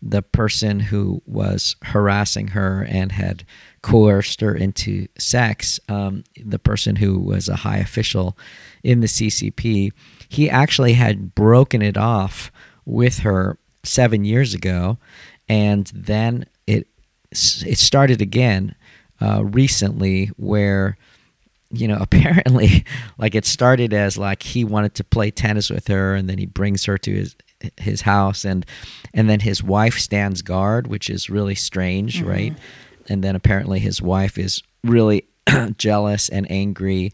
the 0.00 0.22
person 0.22 0.80
who 0.80 1.22
was 1.26 1.76
harassing 1.82 2.48
her 2.48 2.86
and 2.88 3.12
had 3.12 3.44
coerced 3.82 4.40
her 4.40 4.54
into 4.54 5.08
sex, 5.18 5.80
um, 5.88 6.22
the 6.44 6.58
person 6.58 6.96
who 6.96 7.18
was 7.18 7.48
a 7.48 7.56
high 7.56 7.78
official 7.78 8.36
in 8.84 9.00
the 9.00 9.06
CCP, 9.06 9.92
he 10.28 10.48
actually 10.48 10.92
had 10.92 11.34
broken 11.34 11.82
it 11.82 11.96
off 11.96 12.52
with 12.84 13.18
her 13.20 13.58
seven 13.82 14.24
years 14.24 14.54
ago, 14.54 14.98
and 15.48 15.90
then 15.94 16.46
it 16.66 16.86
it 17.32 17.78
started 17.78 18.22
again 18.22 18.74
uh, 19.20 19.44
recently 19.44 20.26
where 20.36 20.96
you 21.70 21.88
know 21.88 21.98
apparently 22.00 22.84
like 23.18 23.34
it 23.34 23.44
started 23.44 23.92
as 23.92 24.16
like 24.16 24.42
he 24.42 24.64
wanted 24.64 24.94
to 24.94 25.04
play 25.04 25.30
tennis 25.30 25.70
with 25.70 25.88
her 25.88 26.14
and 26.14 26.28
then 26.28 26.38
he 26.38 26.46
brings 26.46 26.84
her 26.84 26.96
to 26.96 27.12
his 27.12 27.36
his 27.76 28.02
house 28.02 28.44
and 28.44 28.64
and 29.12 29.28
then 29.28 29.40
his 29.40 29.62
wife 29.62 29.98
stands 29.98 30.42
guard 30.42 30.86
which 30.86 31.10
is 31.10 31.28
really 31.28 31.54
strange 31.54 32.22
right 32.22 32.54
and 33.08 33.24
then 33.24 33.34
apparently 33.34 33.78
his 33.78 34.00
wife 34.00 34.38
is 34.38 34.62
really 34.84 35.24
jealous 35.76 36.28
and 36.28 36.50
angry 36.50 37.12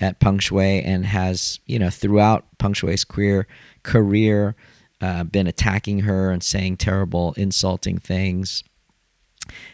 at 0.00 0.20
Peng 0.20 0.38
Shuai 0.38 0.82
and 0.84 1.04
has 1.06 1.58
you 1.66 1.78
know 1.78 1.90
throughout 1.90 2.44
Peng 2.58 2.72
Shuai's 2.72 3.04
career 3.04 3.46
career 3.82 4.54
uh, 5.00 5.24
been 5.24 5.46
attacking 5.46 6.00
her 6.00 6.30
and 6.30 6.42
saying 6.42 6.76
terrible 6.76 7.34
insulting 7.36 7.98
things 7.98 8.62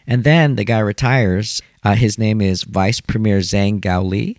and 0.07 0.25
then 0.25 0.57
the 0.57 0.65
guy 0.65 0.79
retires. 0.79 1.63
Uh, 1.83 1.95
his 1.95 2.19
name 2.19 2.41
is 2.41 2.63
Vice 2.63 3.01
Premier 3.01 3.41
Zhang 3.41 3.81
Gaoli. 3.81 4.39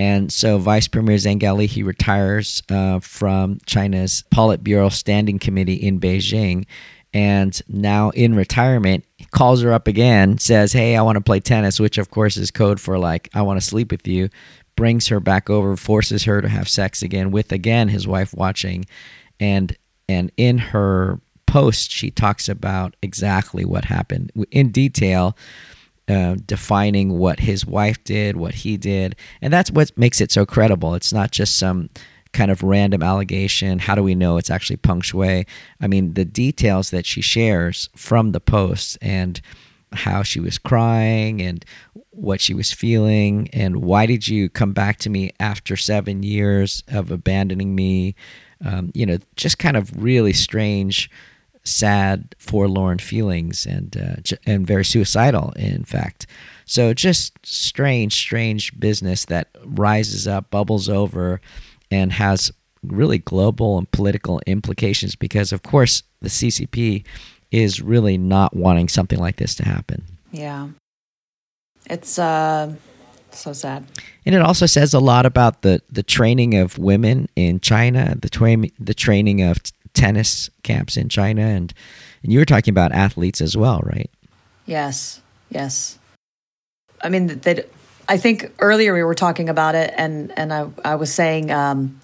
And 0.00 0.32
so, 0.32 0.56
Vice 0.56 0.88
Premier 0.88 1.16
Zhang 1.16 1.38
Gaoli, 1.38 1.66
he 1.66 1.82
retires 1.82 2.62
uh, 2.70 3.00
from 3.00 3.58
China's 3.66 4.24
Politburo 4.34 4.90
Standing 4.90 5.38
Committee 5.38 5.74
in 5.74 6.00
Beijing. 6.00 6.64
And 7.12 7.60
now 7.68 8.08
in 8.10 8.34
retirement, 8.34 9.04
calls 9.30 9.60
her 9.60 9.74
up 9.74 9.86
again, 9.86 10.38
says, 10.38 10.72
Hey, 10.72 10.96
I 10.96 11.02
want 11.02 11.16
to 11.16 11.20
play 11.20 11.38
tennis, 11.38 11.78
which 11.78 11.98
of 11.98 12.10
course 12.10 12.38
is 12.38 12.50
code 12.50 12.80
for 12.80 12.98
like, 12.98 13.28
I 13.34 13.42
want 13.42 13.60
to 13.60 13.66
sleep 13.66 13.90
with 13.90 14.08
you. 14.08 14.30
Brings 14.74 15.08
her 15.08 15.20
back 15.20 15.50
over, 15.50 15.76
forces 15.76 16.24
her 16.24 16.40
to 16.40 16.48
have 16.48 16.66
sex 16.66 17.02
again 17.02 17.30
with 17.30 17.52
again 17.52 17.88
his 17.88 18.08
wife 18.08 18.32
watching. 18.32 18.86
And 19.38 19.76
and 20.08 20.32
in 20.38 20.56
her 20.56 21.20
post, 21.46 21.90
she 21.90 22.10
talks 22.10 22.48
about 22.48 22.96
exactly 23.02 23.66
what 23.66 23.84
happened 23.84 24.32
in 24.50 24.70
detail, 24.70 25.36
uh, 26.10 26.36
defining 26.44 27.18
what 27.18 27.40
his 27.40 27.64
wife 27.64 28.02
did, 28.04 28.36
what 28.36 28.54
he 28.54 28.76
did, 28.76 29.14
and 29.40 29.52
that's 29.52 29.70
what 29.70 29.96
makes 29.96 30.20
it 30.20 30.32
so 30.32 30.44
credible. 30.44 30.94
It's 30.94 31.12
not 31.12 31.30
just 31.30 31.56
some 31.56 31.88
kind 32.32 32.50
of 32.50 32.62
random 32.62 33.02
allegation. 33.02 33.78
How 33.78 33.94
do 33.94 34.02
we 34.02 34.14
know 34.14 34.36
it's 34.36 34.50
actually 34.50 34.76
Peng 34.76 35.00
Shuai? 35.00 35.46
I 35.80 35.86
mean, 35.86 36.14
the 36.14 36.24
details 36.24 36.90
that 36.90 37.06
she 37.06 37.20
shares 37.20 37.88
from 37.96 38.32
the 38.32 38.40
post 38.40 38.98
and 39.00 39.40
how 39.92 40.22
she 40.22 40.40
was 40.40 40.58
crying 40.58 41.42
and 41.42 41.64
what 42.10 42.40
she 42.40 42.54
was 42.54 42.72
feeling 42.72 43.48
and 43.52 43.82
why 43.82 44.06
did 44.06 44.28
you 44.28 44.48
come 44.48 44.72
back 44.72 44.98
to 44.98 45.10
me 45.10 45.30
after 45.40 45.76
seven 45.76 46.22
years 46.22 46.82
of 46.88 47.10
abandoning 47.10 47.74
me 47.74 48.14
um, 48.64 48.90
you 48.94 49.06
know 49.06 49.18
just 49.36 49.58
kind 49.58 49.76
of 49.76 49.90
really 50.02 50.32
strange 50.32 51.10
sad 51.64 52.34
forlorn 52.38 52.98
feelings 52.98 53.66
and 53.66 53.96
uh, 53.96 54.36
and 54.46 54.66
very 54.66 54.84
suicidal 54.84 55.52
in 55.56 55.84
fact. 55.84 56.26
So 56.64 56.94
just 56.94 57.34
strange 57.44 58.14
strange 58.14 58.78
business 58.78 59.26
that 59.26 59.48
rises 59.64 60.26
up 60.26 60.50
bubbles 60.50 60.88
over 60.88 61.40
and 61.90 62.12
has 62.12 62.52
really 62.82 63.18
global 63.18 63.76
and 63.76 63.90
political 63.90 64.40
implications 64.46 65.14
because 65.14 65.52
of 65.52 65.62
course 65.62 66.02
the 66.22 66.28
CCP 66.28 67.04
is 67.50 67.80
really 67.80 68.16
not 68.16 68.56
wanting 68.56 68.88
something 68.88 69.18
like 69.18 69.36
this 69.36 69.54
to 69.56 69.64
happen. 69.64 70.04
Yeah, 70.30 70.68
it's 71.86 72.18
uh, 72.18 72.72
so 73.34 73.52
sad. 73.52 73.86
And 74.24 74.34
it 74.34 74.40
also 74.40 74.66
says 74.66 74.94
a 74.94 75.00
lot 75.00 75.26
about 75.26 75.62
the, 75.62 75.82
the 75.90 76.02
training 76.02 76.56
of 76.56 76.78
women 76.78 77.28
in 77.36 77.60
China, 77.60 78.16
the 78.20 78.28
tra- 78.28 78.56
the 78.78 78.94
training 78.94 79.42
of 79.42 79.58
tennis 80.00 80.50
camps 80.62 80.96
in 80.96 81.08
China, 81.08 81.42
and 81.42 81.72
and 82.22 82.32
you 82.32 82.38
were 82.38 82.44
talking 82.44 82.72
about 82.72 82.92
athletes 82.92 83.40
as 83.40 83.56
well, 83.56 83.80
right? 83.84 84.10
Yes, 84.66 85.20
yes. 85.50 85.98
I 87.02 87.08
mean, 87.08 87.26
that. 87.40 87.68
I 88.08 88.16
think 88.16 88.52
earlier 88.58 88.92
we 88.92 89.04
were 89.04 89.14
talking 89.14 89.48
about 89.48 89.74
it, 89.74 89.94
and 89.96 90.32
and 90.36 90.52
I 90.52 90.68
I 90.84 90.94
was 90.96 91.12
saying 91.12 91.50
um, 91.50 92.00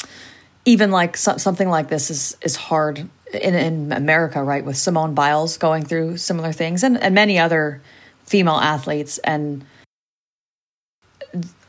even 0.65 0.91
like 0.91 1.17
so, 1.17 1.37
something 1.37 1.69
like 1.69 1.89
this 1.89 2.11
is 2.11 2.37
is 2.43 2.55
hard 2.55 3.09
in 3.33 3.55
in 3.55 3.93
America, 3.93 4.43
right? 4.43 4.65
With 4.65 4.77
Simone 4.77 5.15
Biles 5.15 5.57
going 5.59 5.85
through 5.85 6.19
similar 6.19 6.53
things, 6.53 6.85
and 6.85 7.01
and 7.03 7.15
many 7.15 7.39
other 7.39 7.83
female 8.25 8.55
athletes, 8.57 9.19
and 9.19 9.65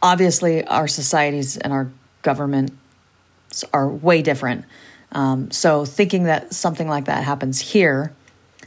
obviously 0.02 0.64
our 0.66 0.88
societies 0.88 1.58
and 1.58 1.74
our 1.74 1.90
government 2.22 2.72
are 3.74 3.90
way 3.90 4.22
different. 4.22 4.66
Um, 5.12 5.52
so 5.52 5.86
thinking 5.86 6.24
that 6.24 6.54
something 6.54 6.88
like 6.88 7.06
that 7.06 7.24
happens 7.24 7.60
here 7.60 8.14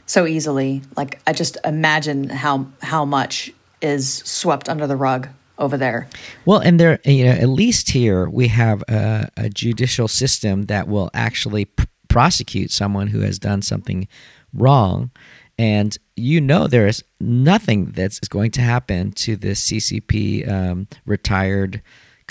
so 0.05 0.25
easily, 0.25 0.81
like 0.97 1.21
I 1.25 1.33
just 1.33 1.57
imagine 1.63 2.29
how 2.29 2.67
how 2.81 3.05
much 3.05 3.51
is 3.81 4.15
swept 4.25 4.69
under 4.69 4.87
the 4.87 4.95
rug 4.95 5.29
over 5.57 5.77
there. 5.77 6.09
Well, 6.45 6.59
and 6.59 6.79
there, 6.79 6.99
you 7.05 7.25
know, 7.25 7.31
at 7.31 7.47
least 7.49 7.91
here 7.91 8.29
we 8.29 8.47
have 8.49 8.83
a, 8.89 9.29
a 9.37 9.49
judicial 9.49 10.07
system 10.07 10.63
that 10.63 10.87
will 10.87 11.09
actually 11.13 11.65
p- 11.65 11.85
prosecute 12.07 12.71
someone 12.71 13.07
who 13.07 13.21
has 13.21 13.39
done 13.39 13.61
something 13.61 14.07
wrong, 14.53 15.11
and 15.57 15.97
you 16.15 16.41
know 16.41 16.67
there 16.67 16.87
is 16.87 17.03
nothing 17.19 17.91
that's 17.91 18.19
going 18.19 18.51
to 18.51 18.61
happen 18.61 19.11
to 19.13 19.35
this 19.35 19.71
CCP 19.71 20.49
um, 20.49 20.87
retired 21.05 21.81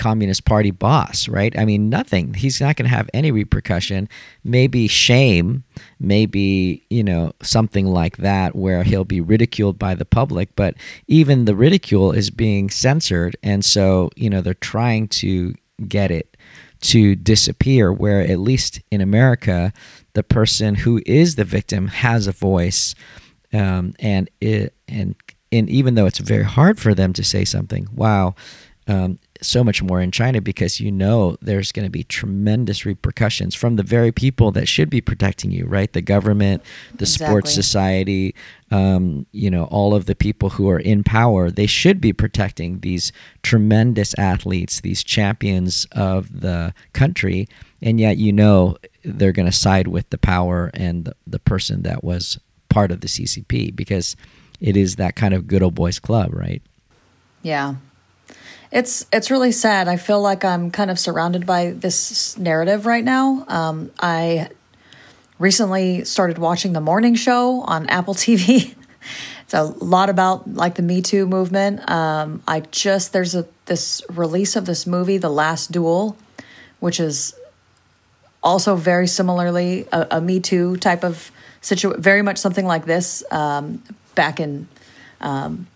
Communist 0.01 0.47
Party 0.47 0.71
boss, 0.71 1.29
right? 1.29 1.57
I 1.59 1.67
mean, 1.67 1.91
nothing. 1.91 2.33
He's 2.33 2.59
not 2.59 2.77
going 2.77 2.89
to 2.89 2.97
have 2.97 3.11
any 3.13 3.31
repercussion. 3.31 4.09
Maybe 4.43 4.89
shame, 4.89 5.63
maybe, 5.99 6.83
you 6.89 7.05
know, 7.05 7.33
something 7.43 7.87
like 7.87 8.17
that 8.17 8.57
where 8.57 8.83
he'll 8.83 9.05
be 9.05 9.21
ridiculed 9.21 9.79
by 9.79 9.95
the 9.95 10.07
public, 10.07 10.57
but 10.57 10.75
even 11.07 11.45
the 11.45 11.55
ridicule 11.55 12.13
is 12.13 12.31
being 12.31 12.71
censored. 12.71 13.37
And 13.43 13.63
so, 13.63 14.11
you 14.17 14.31
know, 14.31 14.41
they're 14.41 14.55
trying 14.55 15.09
to 15.09 15.55
get 15.87 16.11
it 16.11 16.35
to 16.81 17.15
disappear, 17.15 17.93
where 17.93 18.23
at 18.23 18.39
least 18.39 18.81
in 18.91 19.03
America, 19.03 19.71
the 20.15 20.23
person 20.23 20.77
who 20.77 21.03
is 21.05 21.35
the 21.35 21.45
victim 21.45 21.89
has 21.89 22.27
a 22.27 22.33
voice. 22.33 22.95
Um, 23.53 23.93
and 23.99 24.31
it, 24.41 24.73
and 24.89 25.15
and 25.53 25.69
even 25.69 25.95
though 25.95 26.07
it's 26.07 26.21
very 26.21 26.45
hard 26.45 26.79
for 26.81 26.95
them 26.95 27.13
to 27.13 27.25
say 27.25 27.45
something, 27.45 27.89
wow, 27.95 28.35
um, 28.87 29.19
so 29.43 29.65
much 29.65 29.83
more 29.83 30.01
in 30.01 30.11
China 30.11 30.41
because 30.41 30.81
you 30.81 30.93
know 30.93 31.37
there's 31.41 31.73
going 31.73 31.87
to 31.87 31.91
be 31.91 32.05
tremendous 32.05 32.85
repercussions 32.85 33.55
from 33.55 33.77
the 33.77 33.83
very 33.83 34.13
people 34.13 34.51
that 34.53 34.69
should 34.69 34.91
be 34.91 35.01
protecting 35.01 35.51
you, 35.51 35.67
right? 35.67 35.93
The 35.93 36.03
government, 36.03 36.63
the 36.95 37.07
sports 37.07 37.53
society, 37.53 38.35
um, 38.71 39.27
you 39.33 39.51
know, 39.51 39.65
all 39.65 39.95
of 39.95 40.07
the 40.07 40.15
people 40.15 40.51
who 40.51 40.69
are 40.69 40.79
in 40.79 41.03
power, 41.03 41.51
they 41.51 41.67
should 41.67 42.01
be 42.01 42.13
protecting 42.13 42.81
these 42.81 43.13
tremendous 43.43 44.15
athletes, 44.19 44.81
these 44.81 45.03
champions 45.03 45.87
of 45.93 46.41
the 46.41 46.75
country. 46.93 47.49
And 47.83 47.99
yet, 47.99 48.19
you 48.19 48.33
know, 48.33 48.77
they're 49.05 49.33
going 49.33 49.51
to 49.51 49.57
side 49.57 49.89
with 49.89 50.09
the 50.11 50.19
power 50.19 50.71
and 50.75 51.07
the, 51.07 51.17
the 51.27 51.39
person 51.39 51.83
that 51.83 52.05
was 52.05 52.39
part 52.69 52.93
of 52.93 53.01
the 53.01 53.09
CCP 53.09 53.75
because 53.75 54.17
it 54.61 54.77
is 54.77 54.97
that 54.97 55.17
kind 55.17 55.35
of 55.35 55.47
good 55.47 55.63
old 55.63 55.75
boys 55.75 55.99
club, 55.99 56.33
right? 56.33 56.63
Yeah. 57.43 57.77
It's 58.73 59.05
it's 59.13 59.31
really 59.31 59.51
sad. 59.51 59.89
I 59.89 59.97
feel 59.97 60.23
like 60.23 60.45
I'm 60.45 60.71
kind 60.71 60.91
of 60.91 60.99
surrounded 60.99 61.45
by 61.45 61.71
this 61.71 62.39
narrative 62.39 62.87
right 62.87 63.03
now. 63.03 63.45
Um, 63.49 63.91
I 63.99 64.49
recently 65.41 66.05
started 66.05 66.39
watching 66.39 66.73
the 66.73 66.81
morning 66.81 67.17
show 67.17 67.63
on 67.63 67.87
Apple 67.89 68.15
TV. 68.15 68.75
it's 69.43 69.55
a 69.55 69.65
lot 69.65 70.09
about 70.09 70.55
like 70.55 70.77
the 70.77 70.83
Me 70.83 71.03
Too 71.03 71.27
movement. 71.27 71.89
Um, 71.91 72.43
I 72.47 72.61
just 72.61 73.13
there's 73.13 73.35
a 73.35 73.47
this 73.67 74.03
release 74.09 74.55
of 74.55 74.67
this 74.67 74.87
movie, 74.87 75.19
The 75.19 75.31
Last 75.31 75.73
Duel, 75.73 76.17
which 76.79 77.01
is 77.01 77.35
also 78.41 78.77
very 78.77 79.09
similarly 79.09 79.89
a, 79.91 80.07
a 80.13 80.21
Me 80.21 80.39
Too 80.39 80.77
type 80.77 81.03
of 81.03 81.33
situation, 81.61 82.01
very 82.01 82.23
much 82.23 82.39
something 82.39 82.67
like 82.67 82.85
this 82.85 83.25
um, 83.33 83.83
back 84.15 84.39
in 84.39 84.69
um, 85.21 85.67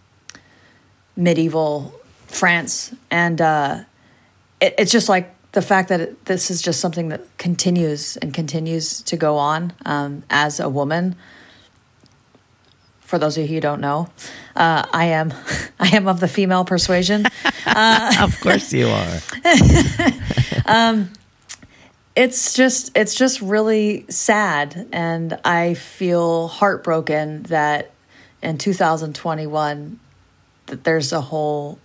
medieval 1.16 1.92
France, 2.26 2.94
and 3.10 3.40
uh, 3.40 3.80
it, 4.60 4.74
it's 4.78 4.92
just 4.92 5.08
like 5.08 5.34
the 5.52 5.62
fact 5.62 5.88
that 5.88 6.00
it, 6.00 6.24
this 6.24 6.50
is 6.50 6.60
just 6.60 6.80
something 6.80 7.08
that 7.08 7.22
continues 7.38 8.16
and 8.18 8.34
continues 8.34 9.02
to 9.02 9.16
go 9.16 9.36
on 9.38 9.72
um, 9.86 10.22
as 10.28 10.60
a 10.60 10.68
woman. 10.68 11.16
For 13.00 13.18
those 13.18 13.38
of 13.38 13.42
you 13.48 13.54
who 13.54 13.60
don't 13.60 13.80
know, 13.80 14.08
uh, 14.56 14.84
I 14.92 15.06
am 15.06 15.32
I 15.80 15.96
am 15.96 16.08
of 16.08 16.20
the 16.20 16.28
female 16.28 16.64
persuasion. 16.64 17.26
Uh, 17.66 18.12
of 18.20 18.38
course 18.40 18.72
you 18.74 18.86
are. 18.86 19.20
um, 20.66 21.10
it's 22.14 22.52
just 22.52 22.96
it's 22.96 23.14
just 23.14 23.40
really 23.40 24.04
sad, 24.10 24.86
and 24.92 25.40
I 25.44 25.74
feel 25.74 26.48
heartbroken 26.48 27.44
that 27.44 27.90
in 28.42 28.58
2021 28.58 29.98
that 30.66 30.84
there's 30.84 31.12
a 31.12 31.22
whole 31.22 31.78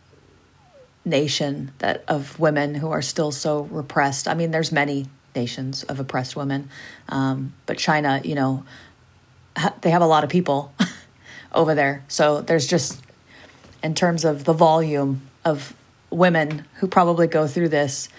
nation 1.06 1.72
that 1.79 2.03
of 2.08 2.39
women 2.39 2.75
who 2.75 2.91
are 2.91 3.01
still 3.01 3.32
so 3.32 3.62
repressed. 3.63 4.27
I 4.27 4.34
mean, 4.34 4.51
there's 4.51 4.72
many 4.72 5.08
nations 5.36 5.84
of 5.84 6.00
oppressed 6.00 6.36
women, 6.36 6.70
um, 7.08 7.53
but 7.65 7.77
China, 7.77 8.22
you 8.24 8.36
know, 8.36 8.65
ha- 9.56 9.75
they 9.82 9.89
have 9.89 10.01
a 10.01 10.08
lot 10.08 10.24
of 10.24 10.29
people 10.29 10.74
over 11.53 11.75
there. 11.75 12.03
So 12.08 12.41
there's 12.41 12.68
just, 12.68 13.01
in 13.84 13.96
terms 13.96 14.25
of 14.25 14.44
the 14.44 14.53
volume 14.53 15.22
of 15.46 15.74
women 16.10 16.65
who 16.75 16.88
probably 16.88 17.27
go 17.27 17.48
through 17.48 17.70
this, 17.70 18.10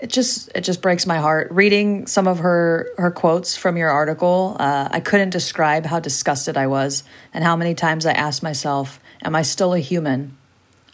it 0.00 0.10
just 0.10 0.50
it 0.54 0.62
just 0.62 0.82
breaks 0.82 1.06
my 1.06 1.18
heart 1.18 1.50
reading 1.52 2.06
some 2.08 2.26
of 2.26 2.40
her 2.40 2.90
her 2.98 3.10
quotes 3.10 3.56
from 3.56 3.76
your 3.76 3.90
article. 3.90 4.56
Uh, 4.58 4.88
I 4.90 5.00
couldn't 5.00 5.30
describe 5.30 5.86
how 5.86 6.00
disgusted 6.00 6.56
I 6.56 6.66
was 6.66 7.04
and 7.32 7.44
how 7.44 7.54
many 7.56 7.74
times 7.74 8.04
I 8.04 8.12
asked 8.12 8.42
myself, 8.42 8.98
"Am 9.22 9.36
I 9.36 9.42
still 9.42 9.72
a 9.72 9.78
human?" 9.78 10.36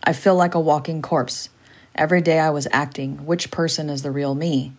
I 0.05 0.13
feel 0.13 0.35
like 0.35 0.55
a 0.55 0.61
walking 0.61 1.03
corpse. 1.03 1.49
Every 1.95 2.23
day 2.23 2.39
I 2.39 2.51
was 2.51 2.67
acting. 2.73 3.27
Which 3.27 3.51
person 3.51 3.91
is 3.91 4.03
the 4.03 4.11
real 4.11 4.35
me? 4.35 4.73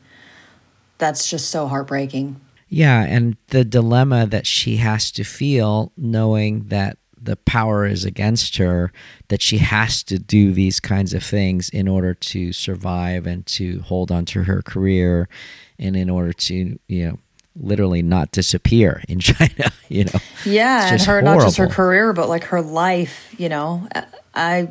That's 0.98 1.30
just 1.30 1.50
so 1.50 1.68
heartbreaking. 1.68 2.40
Yeah, 2.70 3.04
and 3.04 3.36
the 3.48 3.66
dilemma 3.66 4.26
that 4.28 4.48
she 4.48 4.78
has 4.78 5.12
to 5.12 5.24
feel 5.24 5.92
knowing 5.98 6.70
that 6.70 6.98
the 7.22 7.36
power 7.36 7.86
is 7.86 8.06
against 8.06 8.58
her, 8.58 8.92
that 9.28 9.42
she 9.42 9.58
has 9.60 10.04
to 10.04 10.18
do 10.18 10.54
these 10.54 10.80
kinds 10.80 11.14
of 11.14 11.22
things 11.24 11.70
in 11.70 11.88
order 11.88 12.14
to 12.14 12.52
survive 12.54 13.28
and 13.28 13.46
to 13.46 13.82
hold 13.82 14.12
on 14.12 14.26
to 14.26 14.44
her 14.44 14.62
career 14.62 15.30
and 15.78 15.96
in 15.96 16.10
order 16.10 16.34
to, 16.34 16.80
you 16.88 17.08
know, 17.08 17.20
literally 17.56 18.02
not 18.02 18.32
disappear 18.32 19.04
in 19.08 19.20
China, 19.20 19.72
you 19.90 20.06
know. 20.06 20.20
Yeah, 20.46 20.92
and 20.92 21.02
her 21.02 21.20
horrible. 21.20 21.36
not 21.36 21.42
just 21.44 21.58
her 21.58 21.68
career, 21.68 22.14
but 22.14 22.30
like 22.30 22.46
her 22.46 22.62
life, 22.62 23.36
you 23.38 23.50
know. 23.50 23.88
I 24.34 24.70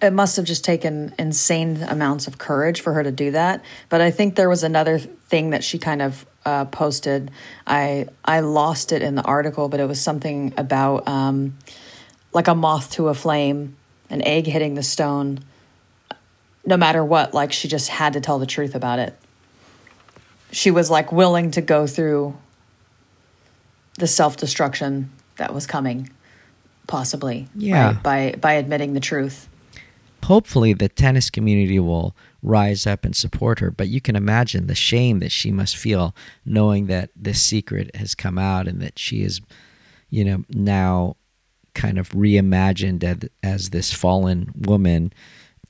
it 0.00 0.12
must 0.12 0.36
have 0.36 0.44
just 0.44 0.64
taken 0.64 1.14
insane 1.18 1.82
amounts 1.82 2.26
of 2.26 2.38
courage 2.38 2.80
for 2.80 2.92
her 2.92 3.02
to 3.02 3.12
do 3.12 3.32
that. 3.32 3.64
But 3.88 4.00
I 4.00 4.10
think 4.10 4.36
there 4.36 4.48
was 4.48 4.62
another 4.62 4.98
thing 4.98 5.50
that 5.50 5.64
she 5.64 5.78
kind 5.78 6.02
of 6.02 6.26
uh, 6.44 6.64
posted. 6.66 7.30
I 7.66 8.06
I 8.24 8.40
lost 8.40 8.92
it 8.92 9.02
in 9.02 9.14
the 9.14 9.22
article, 9.22 9.68
but 9.68 9.80
it 9.80 9.86
was 9.86 10.00
something 10.00 10.54
about 10.56 11.06
um, 11.08 11.58
like 12.32 12.48
a 12.48 12.54
moth 12.54 12.92
to 12.92 13.08
a 13.08 13.14
flame, 13.14 13.76
an 14.10 14.22
egg 14.22 14.46
hitting 14.46 14.74
the 14.74 14.82
stone. 14.82 15.40
No 16.64 16.76
matter 16.76 17.04
what, 17.04 17.34
like 17.34 17.52
she 17.52 17.68
just 17.68 17.88
had 17.88 18.12
to 18.12 18.20
tell 18.20 18.38
the 18.38 18.46
truth 18.46 18.74
about 18.74 18.98
it. 18.98 19.18
She 20.52 20.70
was 20.70 20.90
like 20.90 21.12
willing 21.12 21.50
to 21.52 21.60
go 21.60 21.86
through 21.86 22.36
the 23.98 24.06
self 24.06 24.36
destruction 24.36 25.10
that 25.36 25.54
was 25.54 25.66
coming, 25.66 26.10
possibly. 26.86 27.48
Yeah. 27.54 27.86
Right? 27.86 28.02
By 28.02 28.34
by 28.40 28.52
admitting 28.54 28.94
the 28.94 29.00
truth 29.00 29.48
hopefully 30.24 30.72
the 30.72 30.88
tennis 30.88 31.30
community 31.30 31.78
will 31.78 32.16
rise 32.42 32.86
up 32.86 33.04
and 33.04 33.14
support 33.14 33.58
her. 33.58 33.70
But 33.70 33.88
you 33.88 34.00
can 34.00 34.16
imagine 34.16 34.66
the 34.66 34.74
shame 34.74 35.18
that 35.20 35.32
she 35.32 35.50
must 35.50 35.76
feel 35.76 36.14
knowing 36.44 36.86
that 36.86 37.10
this 37.16 37.42
secret 37.42 37.94
has 37.96 38.14
come 38.14 38.38
out 38.38 38.68
and 38.68 38.80
that 38.82 38.98
she 38.98 39.22
is, 39.22 39.40
you 40.10 40.24
know, 40.24 40.44
now 40.50 41.16
kind 41.74 41.98
of 41.98 42.10
reimagined 42.10 43.28
as, 43.42 43.70
this 43.70 43.92
fallen 43.92 44.52
woman 44.54 45.12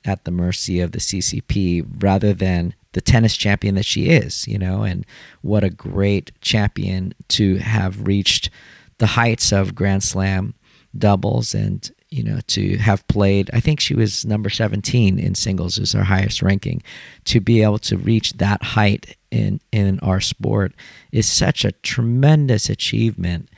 at 0.05 0.25
the 0.25 0.31
mercy 0.31 0.81
of 0.81 0.91
the 0.91 0.99
CCP 0.99 1.85
rather 2.03 2.33
than 2.33 2.73
the 2.91 3.01
tennis 3.01 3.37
champion 3.37 3.75
that 3.75 3.85
she 3.85 4.09
is, 4.09 4.47
you 4.47 4.59
know, 4.59 4.83
and 4.83 5.05
what 5.41 5.63
a 5.63 5.69
great 5.69 6.31
champion 6.41 7.13
to 7.29 7.55
have 7.57 8.05
reached 8.05 8.49
the 8.97 9.07
heights 9.07 9.51
of 9.51 9.75
Grand 9.75 10.03
Slam 10.03 10.53
doubles 10.95 11.55
and 11.55 11.91
you 12.13 12.23
know, 12.23 12.39
to 12.45 12.77
have 12.77 13.05
played, 13.07 13.49
I 13.53 13.59
think 13.59 13.79
she 13.79 13.95
was 13.95 14.23
number 14.23 14.49
17 14.51 15.17
in 15.17 15.33
singles 15.33 15.79
is 15.79 15.93
her 15.93 16.03
highest 16.03 16.43
ranking. 16.43 16.83
To 17.25 17.39
be 17.39 17.63
able 17.63 17.79
to 17.79 17.97
reach 17.97 18.33
that 18.33 18.61
height 18.61 19.17
in, 19.31 19.59
in 19.71 19.99
our 20.01 20.21
sport 20.21 20.73
is 21.11 21.27
such 21.27 21.65
a 21.65 21.71
tremendous 21.71 22.69
achievement. 22.69 23.49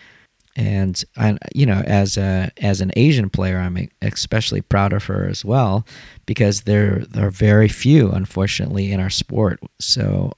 And, 0.56 1.04
and 1.18 1.38
you 1.54 1.66
know, 1.66 1.82
as 1.86 2.16
a 2.16 2.50
as 2.62 2.80
an 2.80 2.94
Asian 2.96 3.30
player, 3.30 3.58
I'm 3.58 3.90
especially 4.02 4.62
proud 4.62 4.94
of 4.94 5.04
her 5.04 5.28
as 5.28 5.44
well, 5.44 5.86
because 6.26 6.62
there, 6.62 7.00
there 7.10 7.28
are 7.28 7.32
very 7.32 7.68
few, 7.68 8.10
unfortunately, 8.10 8.94
in 8.94 9.02
our 9.02 9.10
sport. 9.10 9.60
So, 9.82 10.32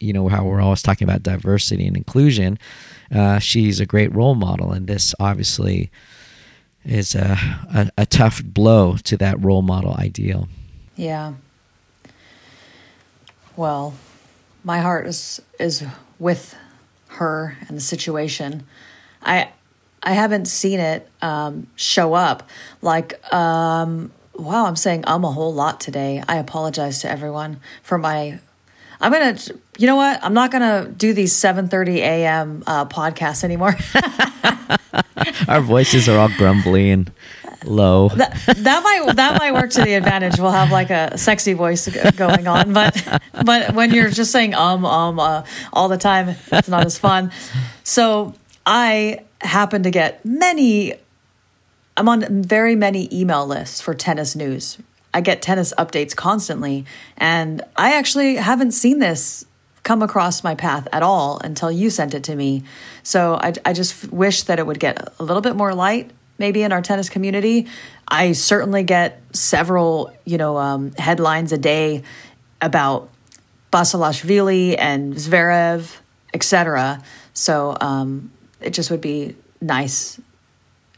you 0.00 0.12
know, 0.12 0.26
how 0.26 0.44
we're 0.44 0.60
always 0.60 0.82
talking 0.82 1.08
about 1.08 1.22
diversity 1.22 1.86
and 1.86 1.96
inclusion, 1.96 2.58
uh, 3.14 3.38
she's 3.38 3.78
a 3.78 3.86
great 3.86 4.12
role 4.12 4.34
model, 4.34 4.72
and 4.72 4.88
this 4.88 5.14
obviously 5.20 5.92
is 6.84 7.14
a, 7.14 7.38
a, 7.74 7.90
a 7.98 8.06
tough 8.06 8.42
blow 8.44 8.96
to 8.96 9.16
that 9.18 9.42
role 9.42 9.62
model 9.62 9.94
ideal. 9.94 10.48
Yeah. 10.96 11.34
Well, 13.56 13.94
my 14.64 14.78
heart 14.78 15.06
is 15.06 15.40
is 15.58 15.84
with 16.18 16.56
her 17.08 17.56
and 17.68 17.76
the 17.76 17.80
situation. 17.80 18.66
I 19.22 19.50
I 20.02 20.12
haven't 20.12 20.46
seen 20.46 20.80
it 20.80 21.08
um, 21.20 21.66
show 21.76 22.14
up. 22.14 22.48
Like, 22.80 23.32
um, 23.32 24.12
wow, 24.34 24.66
I'm 24.66 24.76
saying 24.76 25.04
I'm 25.06 25.24
a 25.24 25.30
whole 25.30 25.52
lot 25.52 25.80
today. 25.80 26.22
I 26.26 26.36
apologize 26.36 27.00
to 27.00 27.10
everyone 27.10 27.60
for 27.82 27.98
my. 27.98 28.38
I'm 29.02 29.12
gonna, 29.12 29.38
you 29.78 29.86
know 29.86 29.96
what? 29.96 30.22
I'm 30.22 30.34
not 30.34 30.50
gonna 30.50 30.88
do 30.88 31.12
these 31.12 31.32
7:30 31.32 31.96
a.m. 31.96 32.62
Uh, 32.66 32.84
podcasts 32.86 33.44
anymore. 33.44 33.76
Our 35.48 35.60
voices 35.60 36.08
are 36.08 36.18
all 36.18 36.28
grumbly 36.36 36.90
and 36.90 37.10
low. 37.64 38.08
That, 38.08 38.38
that 38.46 38.82
might 38.82 39.16
that 39.16 39.38
might 39.38 39.52
work 39.52 39.70
to 39.70 39.82
the 39.82 39.94
advantage. 39.94 40.38
We'll 40.38 40.50
have 40.50 40.70
like 40.70 40.90
a 40.90 41.16
sexy 41.18 41.52
voice 41.52 41.88
going 42.16 42.46
on, 42.46 42.72
but 42.72 43.20
but 43.44 43.74
when 43.74 43.92
you're 43.92 44.10
just 44.10 44.32
saying 44.32 44.54
um 44.54 44.84
um 44.84 45.18
uh, 45.18 45.44
all 45.72 45.88
the 45.88 45.98
time, 45.98 46.36
it's 46.52 46.68
not 46.68 46.86
as 46.86 46.98
fun. 46.98 47.32
So 47.84 48.34
I 48.66 49.24
happen 49.40 49.82
to 49.82 49.90
get 49.90 50.24
many. 50.24 50.94
I'm 51.96 52.08
on 52.08 52.42
very 52.42 52.76
many 52.76 53.08
email 53.12 53.46
lists 53.46 53.80
for 53.80 53.94
tennis 53.94 54.34
news. 54.34 54.78
I 55.12 55.20
get 55.20 55.42
tennis 55.42 55.74
updates 55.76 56.14
constantly, 56.14 56.86
and 57.16 57.62
I 57.76 57.94
actually 57.94 58.36
haven't 58.36 58.72
seen 58.72 59.00
this 59.00 59.44
come 59.82 60.02
across 60.02 60.44
my 60.44 60.54
path 60.54 60.86
at 60.92 61.02
all 61.02 61.38
until 61.38 61.70
you 61.70 61.90
sent 61.90 62.14
it 62.14 62.24
to 62.24 62.34
me. 62.34 62.62
So 63.02 63.34
I, 63.34 63.54
I 63.64 63.72
just 63.72 64.12
wish 64.12 64.44
that 64.44 64.58
it 64.58 64.66
would 64.66 64.80
get 64.80 65.12
a 65.18 65.24
little 65.24 65.40
bit 65.40 65.56
more 65.56 65.74
light, 65.74 66.10
maybe 66.38 66.62
in 66.62 66.72
our 66.72 66.82
tennis 66.82 67.08
community. 67.08 67.66
I 68.06 68.32
certainly 68.32 68.82
get 68.82 69.22
several, 69.32 70.12
you 70.24 70.38
know, 70.38 70.56
um, 70.58 70.92
headlines 70.92 71.52
a 71.52 71.58
day 71.58 72.02
about 72.60 73.08
Basilashvili 73.72 74.76
and 74.78 75.14
Zverev, 75.14 75.96
etc. 76.34 77.02
So 77.32 77.76
um, 77.80 78.32
it 78.60 78.70
just 78.70 78.90
would 78.90 79.00
be 79.00 79.36
nice 79.60 80.20